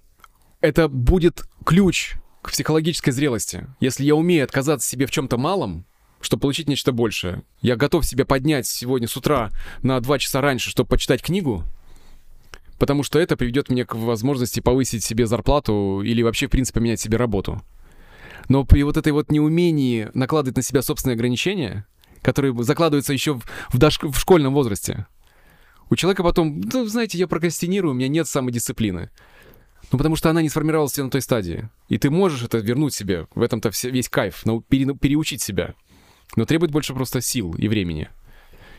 [0.61, 3.67] это будет ключ к психологической зрелости.
[3.79, 5.85] Если я умею отказаться себе в чем-то малом,
[6.21, 10.69] чтобы получить нечто большее, я готов себя поднять сегодня с утра на два часа раньше,
[10.69, 11.63] чтобы почитать книгу,
[12.77, 16.99] потому что это приведет мне к возможности повысить себе зарплату или вообще, в принципе, поменять
[16.99, 17.61] себе работу.
[18.49, 21.87] Но при вот этой вот неумении накладывать на себя собственные ограничения,
[22.21, 23.99] которые закладываются еще в, в, дош...
[24.01, 25.07] в школьном возрасте,
[25.89, 29.09] у человека потом, ну, знаете, я прокрастинирую, у меня нет самодисциплины.
[29.91, 31.69] Ну, потому что она не сформировалась на той стадии.
[31.87, 33.27] И ты можешь это вернуть себе.
[33.33, 34.45] В этом-то весь кайф.
[34.45, 35.73] Но пере, переучить себя.
[36.35, 38.09] Но требует больше просто сил и времени.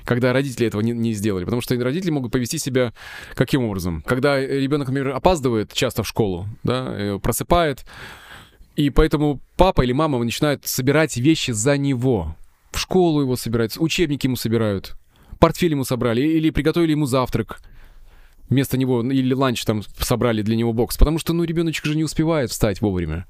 [0.04, 1.44] Когда родители этого не, не сделали.
[1.44, 2.92] Потому что родители могут повести себя
[3.34, 4.02] каким образом?
[4.06, 7.84] Когда ребенок, например, опаздывает часто в школу, да, э, просыпает,
[8.80, 12.36] и поэтому папа или мама начинают собирать вещи за него.
[12.72, 14.96] В школу его собирают, учебники ему собирают,
[15.38, 17.60] портфель ему собрали, или приготовили ему завтрак
[18.48, 22.04] вместо него, или ланч там собрали для него бокс, потому что, ну, ребеночек же не
[22.04, 23.26] успевает встать вовремя.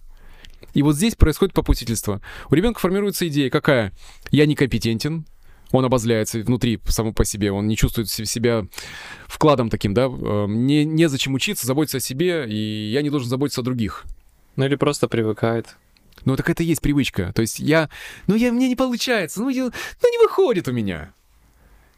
[0.73, 2.21] И вот здесь происходит попустительство.
[2.51, 3.93] У ребенка формируется идея какая?
[4.31, 5.27] Я некомпетентен,
[5.73, 8.67] он обозляется внутри само по себе, он не чувствует себя
[9.27, 13.63] вкладом таким, да, мне эм, незачем учиться, заботиться о себе, и я не должен заботиться
[13.63, 14.07] о других.
[14.57, 15.77] Ну или просто привыкает.
[16.25, 17.33] Ну так это и есть привычка.
[17.33, 17.89] То есть я,
[18.27, 21.13] ну я, мне не получается, ну, я, ну не выходит у меня.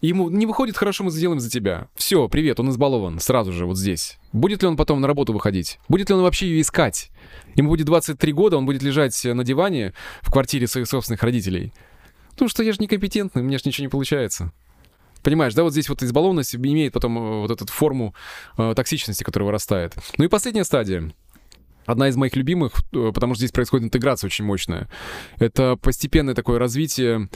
[0.01, 1.87] Ему не выходит, хорошо, мы сделаем за тебя.
[1.95, 4.19] Все, привет, он избалован, сразу же, вот здесь.
[4.33, 5.79] Будет ли он потом на работу выходить?
[5.89, 7.11] Будет ли он вообще ее искать?
[7.55, 11.73] Ему будет 23 года, он будет лежать на диване в квартире своих собственных родителей.
[12.33, 14.53] Потому что я же некомпетентный, у меня же ничего не получается.
[15.23, 18.13] Понимаешь, да, вот здесь вот избалованность имеет потом э, вот эту форму
[18.59, 19.95] э, токсичности, которая вырастает.
[20.19, 21.13] Ну и последняя стадия.
[21.87, 24.89] Одна из моих любимых, э, потому что здесь происходит интеграция очень мощная.
[25.39, 27.29] Это постепенное такое развитие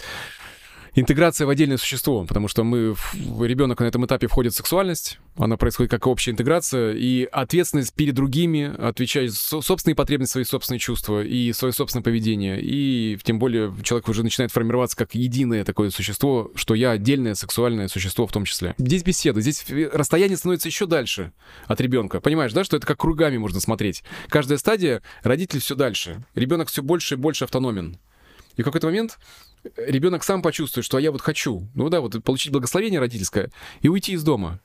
[0.97, 2.97] интеграция в отдельное существо, потому что мы,
[3.41, 8.15] ребенок на этом этапе входит в сексуальность, она происходит как общая интеграция, и ответственность перед
[8.15, 14.09] другими, отвечать собственные потребности, свои собственные чувства и свое собственное поведение, и тем более человек
[14.09, 18.75] уже начинает формироваться как единое такое существо, что я отдельное сексуальное существо в том числе.
[18.79, 21.33] Здесь беседа, здесь расстояние становится еще дальше
[21.67, 22.21] от ребенка.
[22.21, 24.03] Понимаешь, да, что это как кругами можно смотреть.
[24.29, 27.99] Каждая стадия, родитель все дальше, ребенок все больше и больше автономен.
[28.57, 29.19] И в какой-то момент
[29.77, 33.51] ребенок сам почувствует, что я вот хочу, ну да, вот получить благословение родительское
[33.81, 34.61] и уйти из дома.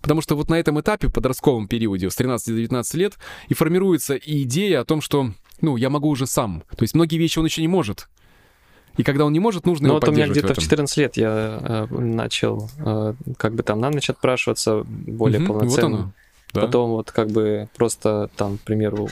[0.00, 3.14] Потому что вот на этом этапе, в подростковом периоде, с 13 до 19 лет,
[3.48, 6.62] и формируется и идея о том, что, ну, я могу уже сам.
[6.70, 8.08] То есть многие вещи он еще не может.
[8.96, 10.96] И когда он не может, нужно ну, его вот у меня где-то в, в 14
[10.96, 15.88] лет я э, начал э, как бы там на ночь отпрашиваться более угу, полноценно.
[15.88, 16.12] Вот оно.
[16.52, 16.62] Да.
[16.62, 19.08] Потом вот как бы просто там, к примеру,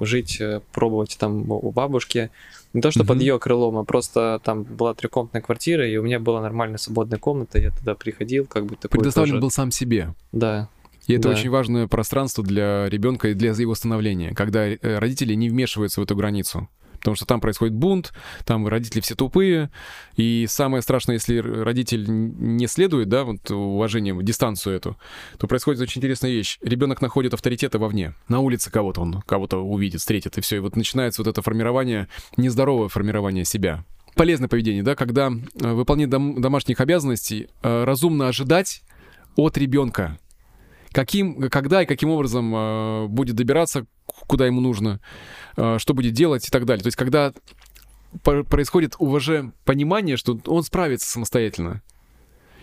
[0.00, 2.30] жить, э, пробовать там у бабушки.
[2.74, 3.08] Не то, что угу.
[3.08, 7.18] под ее крылом, а просто там была трехкомнатная квартира, и у меня была нормальная свободная
[7.18, 9.42] комната, я туда приходил, как бы такой Предоставлен тоже...
[9.42, 10.12] был сам себе.
[10.32, 10.68] Да.
[11.06, 11.34] И это да.
[11.34, 16.04] очень важное пространство для ребенка и для его становления, когда э, родители не вмешиваются в
[16.04, 16.68] эту границу
[17.04, 18.14] потому что там происходит бунт,
[18.46, 19.70] там родители все тупые,
[20.16, 24.96] и самое страшное, если родитель не следует, да, вот уважением, дистанцию эту,
[25.38, 26.58] то происходит очень интересная вещь.
[26.62, 28.14] Ребенок находит авторитета вовне.
[28.28, 30.56] На улице кого-то он, кого-то увидит, встретит, и все.
[30.56, 33.84] И вот начинается вот это формирование, нездоровое формирование себя.
[34.14, 38.82] Полезное поведение, да, когда э, выполнение дом- домашних обязанностей э, разумно ожидать
[39.36, 40.18] от ребенка,
[40.94, 45.00] каким, когда и каким образом э, будет добираться, куда ему нужно,
[45.56, 46.82] э, что будет делать и так далее.
[46.82, 47.34] То есть, когда
[48.22, 51.82] происходит уже понимание, что он справится самостоятельно.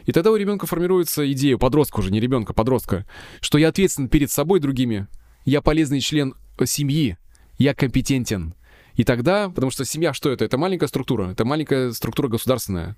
[0.06, 3.06] И тогда у ребенка формируется идея, подростка уже, не ребенка, подростка,
[3.42, 5.08] что я ответственен перед собой другими,
[5.44, 7.18] я полезный член семьи,
[7.58, 8.56] я компетентен.
[8.96, 10.46] И тогда, потому что семья что это?
[10.46, 12.96] Это маленькая структура, это маленькая структура государственная,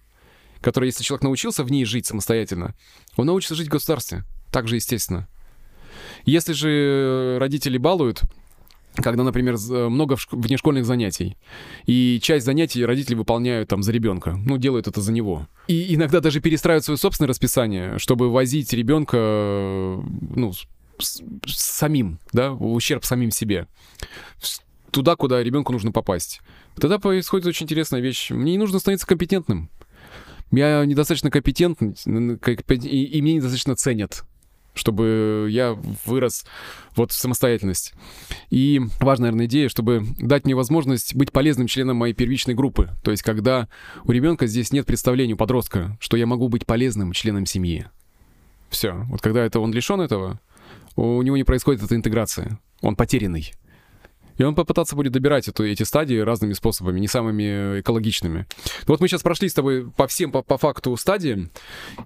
[0.61, 2.75] которая, если человек научился в ней жить самостоятельно,
[3.15, 4.23] он научится жить в государстве.
[4.53, 5.27] Так же естественно.
[6.25, 8.21] Если же родители балуют,
[8.95, 9.57] когда, например,
[9.89, 11.37] много внешкольных занятий,
[11.87, 15.47] и часть занятий родители выполняют там за ребенка, ну, делают это за него.
[15.67, 20.53] И иногда даже перестраивают свое собственное расписание, чтобы возить ребенка, ну,
[20.99, 23.65] с, с самим, да, ущерб самим себе,
[24.91, 26.41] туда, куда ребенку нужно попасть.
[26.75, 28.29] Тогда происходит очень интересная вещь.
[28.29, 29.71] Мне не нужно становиться компетентным.
[30.51, 34.25] Я недостаточно компетентный, и меня недостаточно ценят
[34.73, 36.45] чтобы я вырос
[36.95, 37.93] вот в самостоятельность.
[38.49, 42.89] И важная, наверное, идея, чтобы дать мне возможность быть полезным членом моей первичной группы.
[43.03, 43.67] То есть, когда
[44.03, 47.87] у ребенка здесь нет представления, у подростка, что я могу быть полезным членом семьи.
[48.69, 48.93] Все.
[49.09, 50.39] Вот когда это он лишен этого,
[50.95, 52.59] у него не происходит эта интеграция.
[52.81, 53.53] Он потерянный.
[54.37, 58.47] И он попытаться будет добирать эту, эти стадии разными способами, не самыми экологичными.
[58.87, 61.49] Вот мы сейчас прошли с тобой по всем, по, по факту стадии,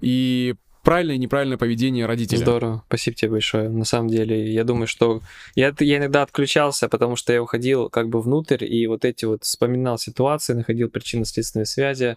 [0.01, 0.55] и
[0.87, 2.37] правильное и неправильное поведение родителя.
[2.37, 3.67] Здорово, спасибо тебе большое.
[3.67, 5.21] На самом деле, я думаю, что
[5.53, 9.43] я, я иногда отключался, потому что я уходил как бы внутрь и вот эти вот
[9.43, 12.15] вспоминал ситуации, находил причинно-следственные связи,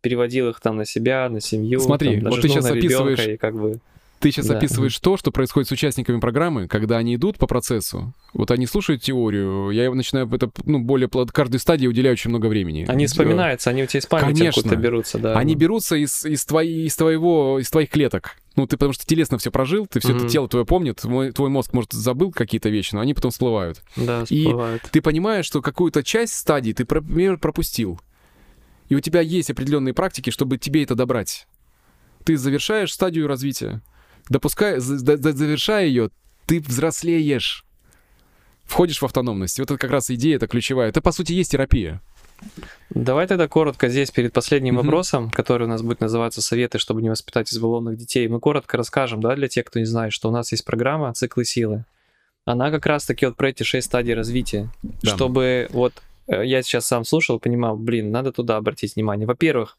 [0.00, 1.78] переводил их там на себя, на семью.
[1.78, 3.20] Смотри, там, вот ты сейчас описываешь...
[3.26, 3.80] И как бы...
[4.18, 4.56] Ты сейчас Да.
[4.56, 8.14] описываешь то, что происходит с участниками программы, когда они идут по процессу.
[8.32, 12.46] Вот они слушают теорию, я начинаю это, ну, более плод- каждой стадии уделяю очень много
[12.46, 12.86] времени.
[12.88, 14.74] Они вспоминаются, они у тебя из памяти Конечно.
[14.76, 15.38] берутся, да.
[15.38, 18.36] Они берутся из, из, твоей, из твоего, из твоих клеток.
[18.56, 20.28] Ну, ты потому что телесно все прожил, ты все это Мгм.
[20.28, 23.82] тело твое помнит, твой, твой мозг, может, забыл какие-то вещи, но они потом всплывают.
[23.96, 24.82] Да, И всплывают.
[24.90, 28.00] Ты понимаешь, что какую-то часть стадий ты, например, пропустил.
[28.88, 31.46] И у тебя есть определенные практики, чтобы тебе это добрать.
[32.24, 33.82] Ты завершаешь стадию развития.
[34.28, 36.10] Допуская, за- за- за- завершая ее,
[36.46, 37.64] ты взрослеешь.
[38.64, 39.58] Входишь в автономность.
[39.60, 40.88] Вот это как раз идея, это ключевая.
[40.88, 42.00] Это, по сути, есть терапия.
[42.90, 44.84] Давай тогда коротко здесь перед последним Мгм.
[44.84, 49.20] вопросом, который у нас будет называться «Советы, чтобы не воспитать избалованных детей», мы коротко расскажем,
[49.20, 51.84] да, для тех, кто не знает, что у нас есть программа «Циклы силы».
[52.44, 55.10] Она как раз-таки вот про эти шесть стадий развития, Да.
[55.16, 55.94] чтобы вот
[56.28, 59.26] э, я сейчас сам слушал, понимал, блин, надо туда обратить внимание.
[59.26, 59.78] Во-первых,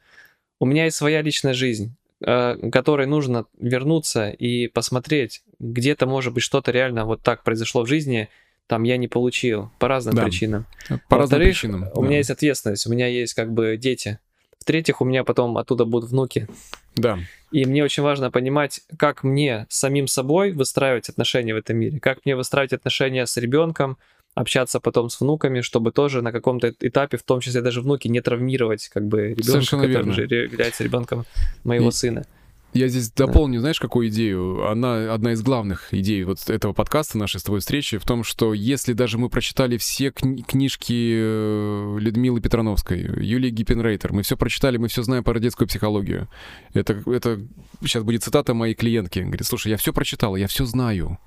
[0.60, 6.72] у меня есть своя личная жизнь, которой нужно вернуться и посмотреть, где-то, может быть, что-то
[6.72, 8.30] реально вот так произошло в жизни,
[8.68, 10.24] там я не получил по разным Да.
[10.24, 10.66] причинам.
[11.10, 11.86] По разным причинам.
[11.94, 12.08] У да.
[12.08, 14.20] меня есть ответственность, у меня есть как бы дети.
[14.60, 16.48] В-третьих, у меня потом оттуда будут внуки.
[16.96, 17.20] Да.
[17.52, 22.00] И мне очень важно понимать, как мне с самим собой выстраивать отношения в этом мире,
[22.02, 23.98] как мне выстраивать отношения с ребенком,
[24.38, 28.22] общаться потом с внуками, чтобы тоже на каком-то этапе, в том числе даже внуки, не
[28.22, 30.14] травмировать как бы ребенка, Совершенно который верно.
[30.14, 31.26] же является ребенком
[31.64, 32.26] моего И- сына.
[32.74, 34.70] Я здесь дополню, знаешь, какую идею?
[34.70, 38.54] Она одна из главных идей вот этого подкаста, нашей с тобой встречи, в том, что
[38.54, 44.78] если даже мы прочитали все кни- книжки э, Людмилы Петрановской, Юлии Гиппенрейтер, мы все прочитали,
[44.78, 46.28] мы все знаем про детскую психологию.
[46.74, 47.40] Это, это
[47.82, 49.20] сейчас будет цитата моей клиентки.
[49.20, 51.18] Говорит, слушай, я все прочитала, я все знаю,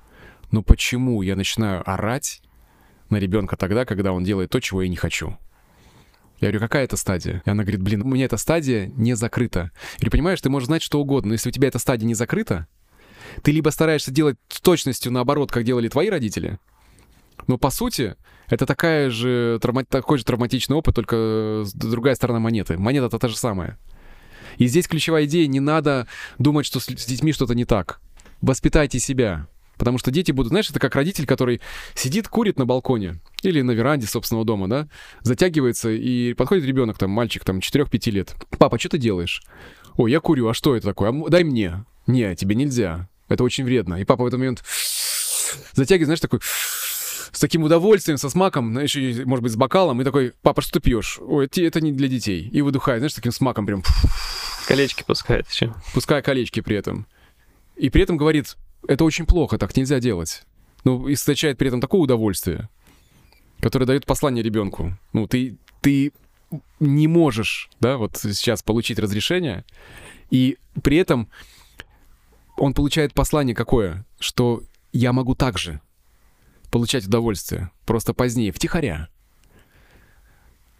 [0.53, 2.43] но почему я начинаю орать
[3.11, 5.37] на ребенка тогда, когда он делает то, чего я не хочу?
[6.41, 7.43] Я говорю, какая это стадия?
[7.45, 9.73] И она говорит, блин, у меня эта стадия не закрыта.
[9.95, 12.15] Я говорю, понимаешь, ты можешь знать что угодно, но если у тебя эта стадия не
[12.15, 12.67] закрыта,
[13.43, 16.59] ты либо стараешься делать с точностью наоборот, как делали твои родители,
[17.47, 18.17] но по сути
[18.49, 22.79] это такая же, такой же травматичный опыт, только другая сторона монеты.
[22.79, 23.79] Монета-то та же самая.
[24.57, 26.09] И здесь ключевая идея, не надо
[26.39, 28.01] думать, что с детьми что-то не так.
[28.41, 29.47] Воспитайте себя.
[29.81, 31.63] Потому что дети будут, знаешь, это как родитель, который
[31.95, 34.89] сидит, курит на балконе или на веранде собственного дома, да,
[35.23, 38.35] затягивается, и подходит ребенок, там, мальчик, там, 4-5 лет.
[38.59, 39.43] Папа, что ты делаешь?
[39.97, 41.09] Ой, я курю, а что это такое?
[41.09, 41.87] А дай мне.
[42.07, 43.09] Не, тебе нельзя.
[43.31, 43.95] Это очень вредно.
[43.95, 44.63] И папа в этот момент
[45.73, 50.05] затягивает, знаешь, такой с таким удовольствием, со смаком, знаешь, и, может быть, с бокалом, и
[50.05, 51.19] такой, папа, что ты пьешь?
[51.23, 52.51] Ой, это, не для детей.
[52.53, 53.83] И выдыхает, знаешь, таким смаком прям,
[54.69, 55.73] Колечки пускает еще.
[55.95, 57.07] пуская колечки при этом.
[57.77, 60.43] И при этом говорит, это очень плохо, так нельзя делать.
[60.85, 62.69] Ну, источает при этом такое удовольствие,
[63.61, 64.97] которое дает послание ребенку.
[65.13, 66.13] Ну, ты, ты
[66.79, 69.65] не можешь, да, вот сейчас получить разрешение,
[70.31, 71.29] и при этом
[72.57, 74.07] он получает послание какое?
[74.19, 74.63] Что
[74.93, 75.81] я могу также
[76.71, 79.09] получать удовольствие, просто позднее, втихаря.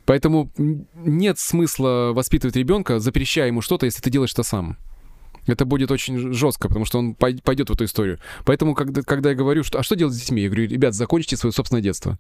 [0.05, 4.77] Поэтому нет смысла воспитывать ребенка, запрещая ему что-то, если ты делаешь это сам.
[5.47, 8.19] Это будет очень жестко, потому что он пой- пойдет в эту историю.
[8.45, 11.37] Поэтому, когда, когда я говорю, что, а что делать с детьми, я говорю, ребят, закончите
[11.37, 12.19] свое собственное детство.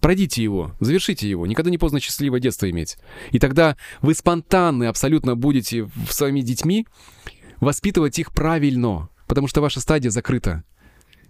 [0.00, 1.46] Пройдите его, завершите его.
[1.46, 2.96] Никогда не поздно счастливое детство иметь.
[3.32, 6.86] И тогда вы спонтанно абсолютно будете в- своими детьми
[7.60, 10.64] воспитывать их правильно, потому что ваша стадия закрыта.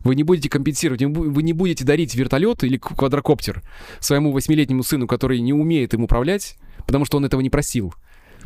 [0.03, 3.63] Вы не будете компенсировать, вы не будете дарить вертолет или квадрокоптер
[3.99, 7.93] своему восьмилетнему сыну, который не умеет им управлять, потому что он этого не просил.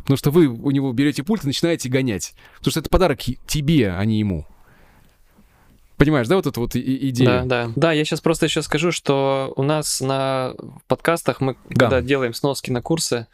[0.05, 2.35] Потому что вы у него берете пульт и начинаете гонять.
[2.59, 4.45] Потому что это подарок тебе, а не ему.
[5.97, 7.27] Понимаешь, да, вот эту вот идею?
[7.27, 7.71] Да, да.
[7.75, 10.53] Да, я сейчас просто еще скажу, что у нас на
[10.87, 11.85] подкастах мы, Да.
[11.85, 13.25] когда делаем сноски на курсы,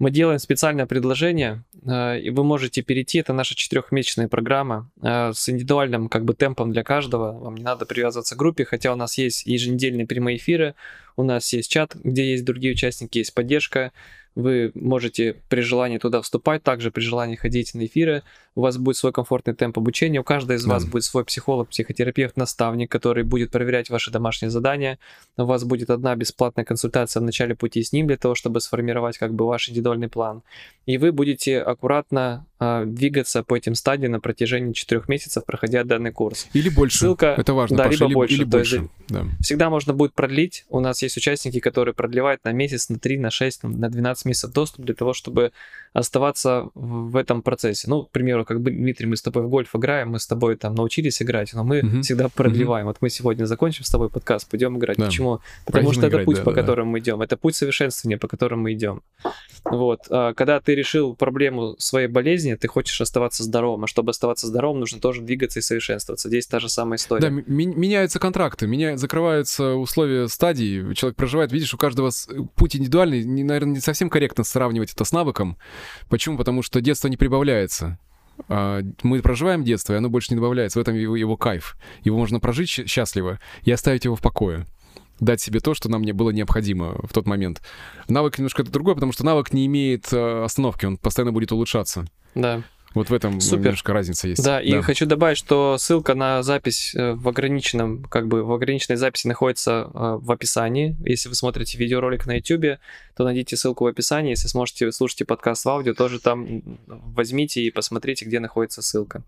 [0.00, 5.48] мы делаем специальное предложение, э, и вы можете перейти, это наша четырехмесячная программа э, с
[5.48, 9.18] индивидуальным как бы темпом для каждого, вам не надо привязываться к группе, хотя у нас
[9.18, 10.74] есть еженедельные прямые эфиры,
[11.16, 13.92] у нас есть чат, где есть другие участники, есть поддержка,
[14.38, 18.22] вы можете при желании туда вступать, также при желании ходить на эфиры,
[18.54, 20.74] у вас будет свой комфортный темп обучения, у каждого из Да.
[20.74, 25.00] вас будет свой психолог, психотерапевт, наставник, который будет проверять ваши домашние задания,
[25.36, 29.18] у вас будет одна бесплатная консультация в начале пути с ним для того, чтобы сформировать
[29.18, 30.42] как бы ваш индивидуальный план.
[30.86, 36.48] И вы будете аккуратно двигаться по этим стадиям на протяжении четырех месяцев, проходя данный курс.
[36.52, 36.98] Или больше.
[36.98, 38.90] Ссылка- Это важно, да, Паша, либо или, больше, или то есть больше.
[39.08, 39.24] Да.
[39.40, 40.64] Всегда можно будет продлить.
[40.68, 44.24] У нас есть участники, которые продлевают на месяц, на 3, на 6, там, на 12
[44.26, 45.52] месяцев доступ для того, чтобы
[45.92, 47.88] оставаться в этом процессе.
[47.88, 50.56] Ну, к примеру, как бы, Дмитрий, мы с тобой в гольф играем, мы с тобой
[50.56, 52.02] там научились играть, но мы Мгм.
[52.02, 52.86] всегда продлеваем.
[52.86, 54.98] Вот мы сегодня закончим с тобой подкаст, пойдем играть.
[54.98, 55.06] Да.
[55.06, 55.40] Почему?
[55.64, 56.60] Потому Пойдем что это играть, путь, да, по да, да.
[56.62, 57.22] которому мы идем.
[57.22, 59.02] Это путь совершенствования, по которому мы идем.
[59.64, 60.00] Вот.
[60.10, 64.46] А Когда ты решил проблему своей болезни, жизни, ты хочешь оставаться здоровым, а чтобы оставаться
[64.46, 66.28] здоровым, нужно тоже двигаться и совершенствоваться.
[66.28, 67.22] Здесь та же самая история.
[67.22, 72.10] Да, меняются контракты, меня закрываются условия стадии, человек проживает, видишь, у каждого
[72.54, 75.56] путь индивидуальный, наверное, не совсем корректно сравнивать это с навыком.
[76.08, 76.36] Почему?
[76.36, 77.98] Потому что детство не прибавляется.
[78.48, 80.78] А, мы проживаем детство, и оно больше не добавляется.
[80.78, 81.76] В этом его, его кайф.
[82.04, 84.66] Его можно прожить счастливо и оставить его в покое
[85.20, 87.60] дать себе то, что нам не было необходимо в тот момент.
[88.08, 92.06] Навык немножко это другое, потому что навык не имеет э, остановки, он постоянно будет улучшаться.
[92.38, 92.62] Да.
[92.94, 93.64] Вот в этом Супер.
[93.64, 94.42] немножко разница есть.
[94.42, 98.52] Да, да, и хочу добавить, что ссылка на запись э, в ограниченном, как бы в
[98.52, 100.96] ограниченной записи находится э, в описании.
[101.04, 102.78] Если вы смотрите видеоролик на YouTube,
[103.16, 104.30] то найдите ссылку в описании.
[104.30, 109.22] Если сможете, слушайте подкаст в аудио, тоже там возьмите и посмотрите, где находится ссылка.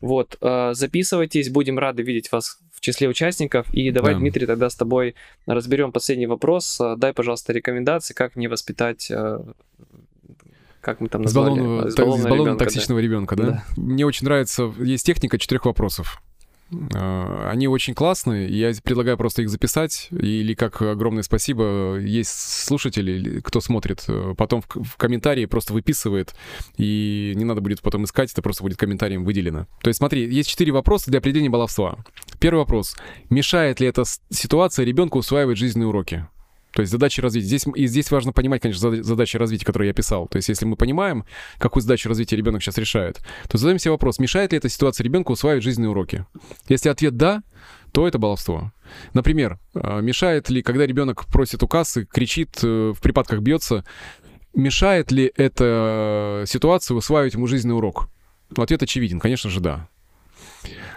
[0.00, 3.72] Вот, э, записывайтесь, будем рады видеть вас в числе участников.
[3.72, 4.20] И давай, да.
[4.20, 5.14] Дмитрий, тогда с тобой
[5.46, 6.78] разберем последний вопрос.
[6.98, 9.10] Дай, пожалуйста, рекомендации, как не воспитать
[10.80, 11.52] как мы там назвали?
[11.52, 13.04] Избалованного, избалованного токсичного да.
[13.04, 13.44] ребенка, да?
[13.44, 13.64] да?
[13.76, 16.22] Мне очень нравится, есть техника четырех вопросов.
[16.94, 22.30] А, они очень классные, я предлагаю просто их записать, или как огромное спасибо, есть
[22.64, 26.34] слушатели, кто смотрит, э, потом в комментарии просто выписывает,
[26.76, 29.66] и не надо будет потом искать, это просто будет комментарием выделено.
[29.82, 31.98] То есть смотри, есть четыре вопроса для определения баловства.
[32.38, 32.96] Первый вопрос.
[33.30, 36.26] Мешает ли эта ситуация ребенку усваивать жизненные уроки?
[36.72, 37.46] То есть задачи развития.
[37.46, 40.28] Здесь, и здесь важно понимать, конечно, задачи развития, которые я писал.
[40.28, 41.24] То есть если мы понимаем,
[41.58, 45.32] какую задачу развития ребенок сейчас решает, то задаем себе вопрос, мешает ли эта ситуация ребенку
[45.32, 46.26] усваивать жизненные уроки.
[46.68, 47.42] Если ответ «да»,
[47.92, 48.72] то это баловство.
[49.14, 53.84] Например, а, мешает ли, когда ребенок просит у кассы, кричит, э, в припадках бьется,
[54.54, 58.08] мешает ли эта ситуация усваивать ему жизненный урок?
[58.54, 59.88] Ну, ответ очевиден, конечно же, да.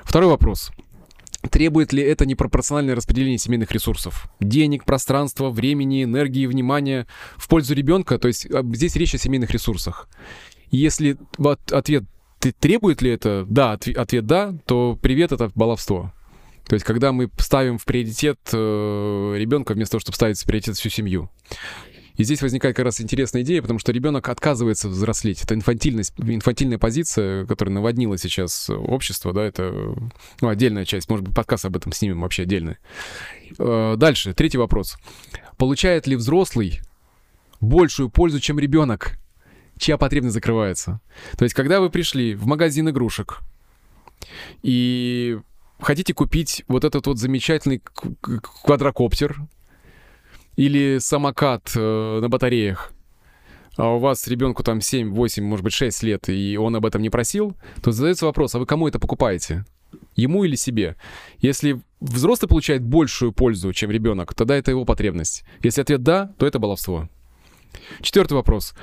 [0.04, 0.72] Второй вопрос.
[1.52, 4.30] Требует ли это непропорциональное распределение семейных ресурсов?
[4.40, 8.18] Денег, пространства, времени, энергии, внимания в пользу ребенка?
[8.18, 10.08] То есть а, здесь речь о семейных ресурсах.
[10.72, 11.18] Если
[11.72, 12.06] ответ
[12.60, 16.14] требует ли это, да, ответ да, то привет, это баловство.
[16.68, 20.78] То есть, когда мы ставим в приоритет э, ребенка вместо того, чтобы ставить в приоритет
[20.78, 21.30] всю семью.
[22.16, 25.44] И здесь возникает как раз интересная идея, потому что ребенок отказывается взрослеть.
[25.44, 29.96] Это инфантильность, инфантильная позиция, которая наводнила сейчас общество, да, это
[30.42, 31.10] ну, отдельная часть.
[31.10, 32.78] Может быть, подкаст об этом снимем вообще отдельно.
[33.58, 34.98] Э, дальше, третий вопрос.
[35.58, 36.82] Получает ли взрослый
[37.60, 39.18] большую пользу, чем ребенок,
[39.78, 41.00] чья потребность закрывается?
[41.38, 43.40] То есть, когда вы пришли в магазин игрушек
[44.64, 45.40] и
[45.80, 47.82] хотите купить вот этот вот замечательный
[48.64, 49.38] квадрокоптер,
[50.56, 52.94] или самокат э, на батареях,
[53.78, 57.02] а у вас ребенку там 7, 8, может быть 6 лет, и он об этом
[57.02, 59.66] не просил, то задается вопрос, а вы кому это покупаете?
[60.16, 60.98] Ему или себе?
[61.40, 65.44] Если взрослый получает большую пользу, чем ребенок, тогда это его потребность.
[65.64, 67.10] Если ответ «да», то это баловство.
[68.02, 68.74] Четвертый вопрос.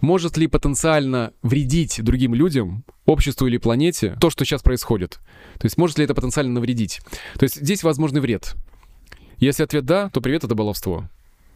[0.00, 5.18] Может ли потенциально вредить другим людям, обществу или планете то, что сейчас происходит?
[5.58, 7.00] То есть может ли это потенциально навредить?
[7.38, 8.54] То есть здесь возможный вред.
[9.38, 11.08] Если ответ «да», то привет, это баловство.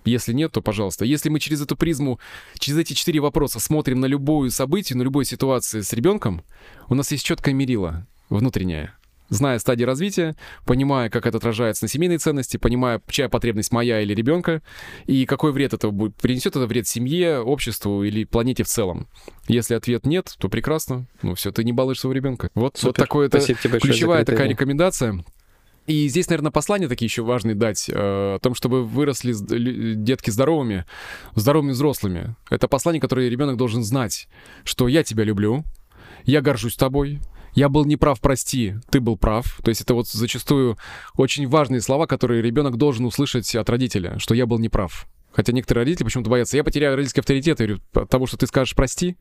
[0.04, 1.04] Если нет, то пожалуйста.
[1.04, 2.18] Если мы через эту призму,
[2.58, 6.42] через эти четыре вопроса смотрим на любую событие, на любую ситуацию с ребенком,
[6.88, 8.94] у нас есть четкое мерило внутреннее.
[9.28, 10.36] Зная стадии развития,
[10.66, 14.60] понимая, как это отражается на семейной ценности, понимая, чья потребность моя или ребенка,
[15.06, 19.08] и какой вред это будет, принесет это вред семье, обществу или планете в целом.
[19.48, 21.06] Если ответ нет, то прекрасно.
[21.22, 22.50] Ну все, ты не балуешь своего ребенка.
[22.54, 25.24] Вот, вот такое это ключевая такая рекомендация.
[25.86, 29.34] И здесь, наверное, послания такие еще важные дать э, о том, чтобы выросли
[29.94, 30.84] детки здоровыми,
[31.34, 32.36] здоровыми взрослыми.
[32.50, 34.28] Это послание, которое ребенок должен знать,
[34.64, 35.64] что я тебя люблю,
[36.24, 37.18] я горжусь тобой,
[37.54, 39.60] я был неправ, прости, ты был прав.
[39.62, 40.78] То есть это вот зачастую
[41.16, 45.06] очень важные слова, которые ребенок должен услышать от родителя, что я был неправ.
[45.32, 46.56] Хотя некоторые родители почему-то боятся.
[46.56, 47.60] Я потеряю родительский авторитет.
[47.60, 49.16] Я говорю, от того, что ты скажешь прости?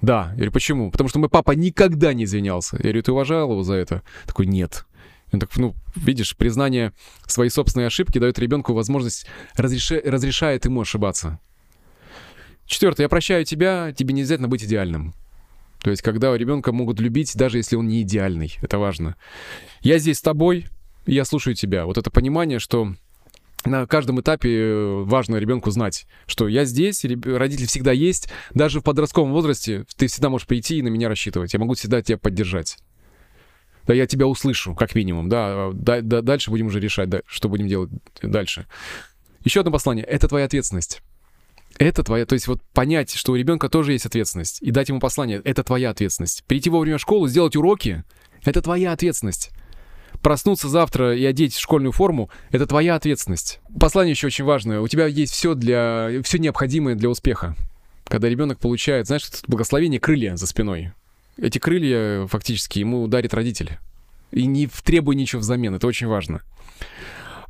[0.00, 0.28] Да.
[0.30, 0.90] Я говорю, почему?
[0.90, 2.76] Потому что мой папа никогда не извинялся.
[2.76, 4.02] Я говорю, ты уважал его за это?
[4.26, 4.86] Такой, нет.
[5.32, 6.92] Так, ну, видишь, признание
[7.26, 9.26] своей собственной ошибки дает ребенку возможность,
[9.56, 11.40] разреши, разрешает ему ошибаться.
[12.66, 15.14] Четвертое, я прощаю тебя, тебе не обязательно быть идеальным.
[15.80, 19.16] То есть, когда ребенка могут любить, даже если он не идеальный, это важно.
[19.80, 20.66] Я здесь с тобой,
[21.06, 21.86] я слушаю тебя.
[21.86, 22.94] Вот это понимание, что
[23.64, 28.84] на каждом этапе э, важно ребенку знать, что я здесь, родители всегда есть, даже в
[28.84, 31.52] подростковом возрасте ты всегда можешь прийти и на меня рассчитывать.
[31.52, 32.76] Я могу всегда тебя поддержать
[33.86, 37.48] да, я тебя услышу, как минимум, да, да, да дальше будем уже решать, да, что
[37.48, 37.90] будем делать
[38.22, 38.66] дальше.
[39.44, 40.04] Еще одно послание.
[40.04, 41.02] Это твоя ответственность.
[41.78, 45.00] Это твоя, то есть вот понять, что у ребенка тоже есть ответственность, и дать ему
[45.00, 46.44] послание, это твоя ответственность.
[46.46, 48.04] Прийти вовремя в школу, сделать уроки,
[48.44, 49.50] это твоя ответственность.
[50.20, 53.60] Проснуться завтра и одеть школьную форму— это твоя ответственность.
[53.80, 54.80] Послание еще очень важное.
[54.80, 57.56] У тебя есть все для, все необходимое для успеха.
[58.04, 60.92] Когда ребенок получает, знаешь, благословение крылья за спиной.
[61.36, 63.78] Эти крылья фактически ему дарит родитель.
[64.30, 66.42] И не требуя ничего взамен, это очень важно.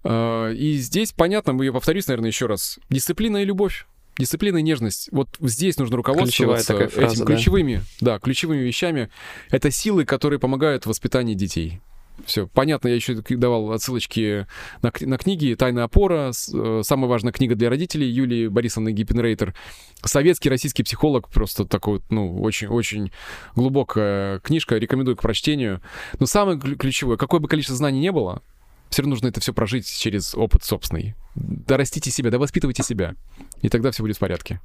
[0.04, 2.78] А, и здесь, понятно, я повторюсь, наверное, еще раз.
[2.90, 3.86] Дисциплина и любовь.
[4.18, 5.08] Дисциплина и нежность.
[5.10, 8.14] Вот здесь нужно руководствоваться фраза, этими ключевыми, да?
[8.14, 9.10] да, ключевыми вещами.
[9.50, 11.80] Это силы, которые помогают в воспитании детей.
[12.26, 14.46] Все, понятно, я еще давал отсылочки
[14.82, 19.54] на, на книги «Тайная опора», э, самая важная книга для родителей Юлии Борисовны Гиппенрейтер.
[20.04, 23.12] Советский российский психолог, просто такой, ну, очень-очень
[23.56, 25.80] глубокая книжка, рекомендую к прочтению.
[26.20, 28.42] Но самое ключевое, какое бы количество знаний не было,
[28.88, 31.14] все равно нужно это все прожить через опыт собственный.
[31.34, 33.14] Дорастите себя, да воспитывайте себя,
[33.62, 34.60] и тогда все будет в порядке.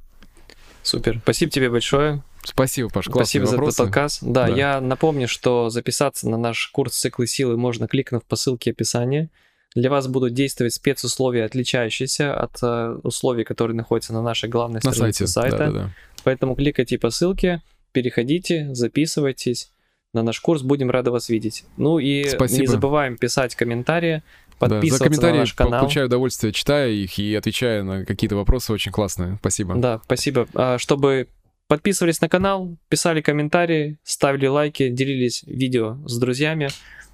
[0.88, 1.20] Супер.
[1.22, 2.22] Спасибо тебе большое.
[2.44, 3.06] Спасибо, Паш.
[3.06, 3.76] Спасибо вопросы.
[3.76, 4.18] за этот отказ.
[4.22, 8.70] Да, да, я напомню, что записаться на наш курс «Циклы силы» можно, кликнув по ссылке
[8.70, 9.28] описания.
[9.74, 14.92] Для вас будут действовать спецусловия, отличающиеся от uh, условий, которые находятся на нашей главной на
[14.92, 15.50] странице сайте.
[15.50, 15.58] сайта.
[15.58, 15.90] Да, да, да.
[16.24, 17.62] Поэтому кликайте по ссылке,
[17.92, 19.70] переходите, записывайтесь
[20.14, 20.62] на наш курс.
[20.62, 21.64] Будем рады вас видеть.
[21.76, 22.60] Ну и Спасибо.
[22.62, 24.22] не забываем писать комментарии,
[24.58, 25.80] подписываться да, за комментарии на наш канал.
[25.80, 28.72] получаю удовольствие, читая их и отвечая на какие-то вопросы.
[28.72, 29.36] Очень классные.
[29.40, 29.74] Спасибо.
[29.76, 30.46] Да, спасибо.
[30.54, 31.28] А, чтобы
[31.68, 36.68] подписывались на канал, писали комментарии, ставили лайки, делились видео с друзьями.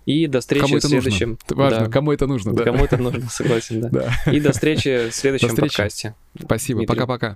[0.07, 1.39] И до встречи кому это в следующем.
[1.49, 1.65] Нужно.
[1.65, 1.91] Важно, да.
[1.91, 2.65] кому это нужно, да.
[2.65, 3.89] Кому это нужно, согласен, да.
[4.27, 4.33] да.
[4.33, 5.77] И до встречи в следующем до встречи.
[5.77, 6.15] подкасте.
[6.39, 7.33] Спасибо, пока-пока.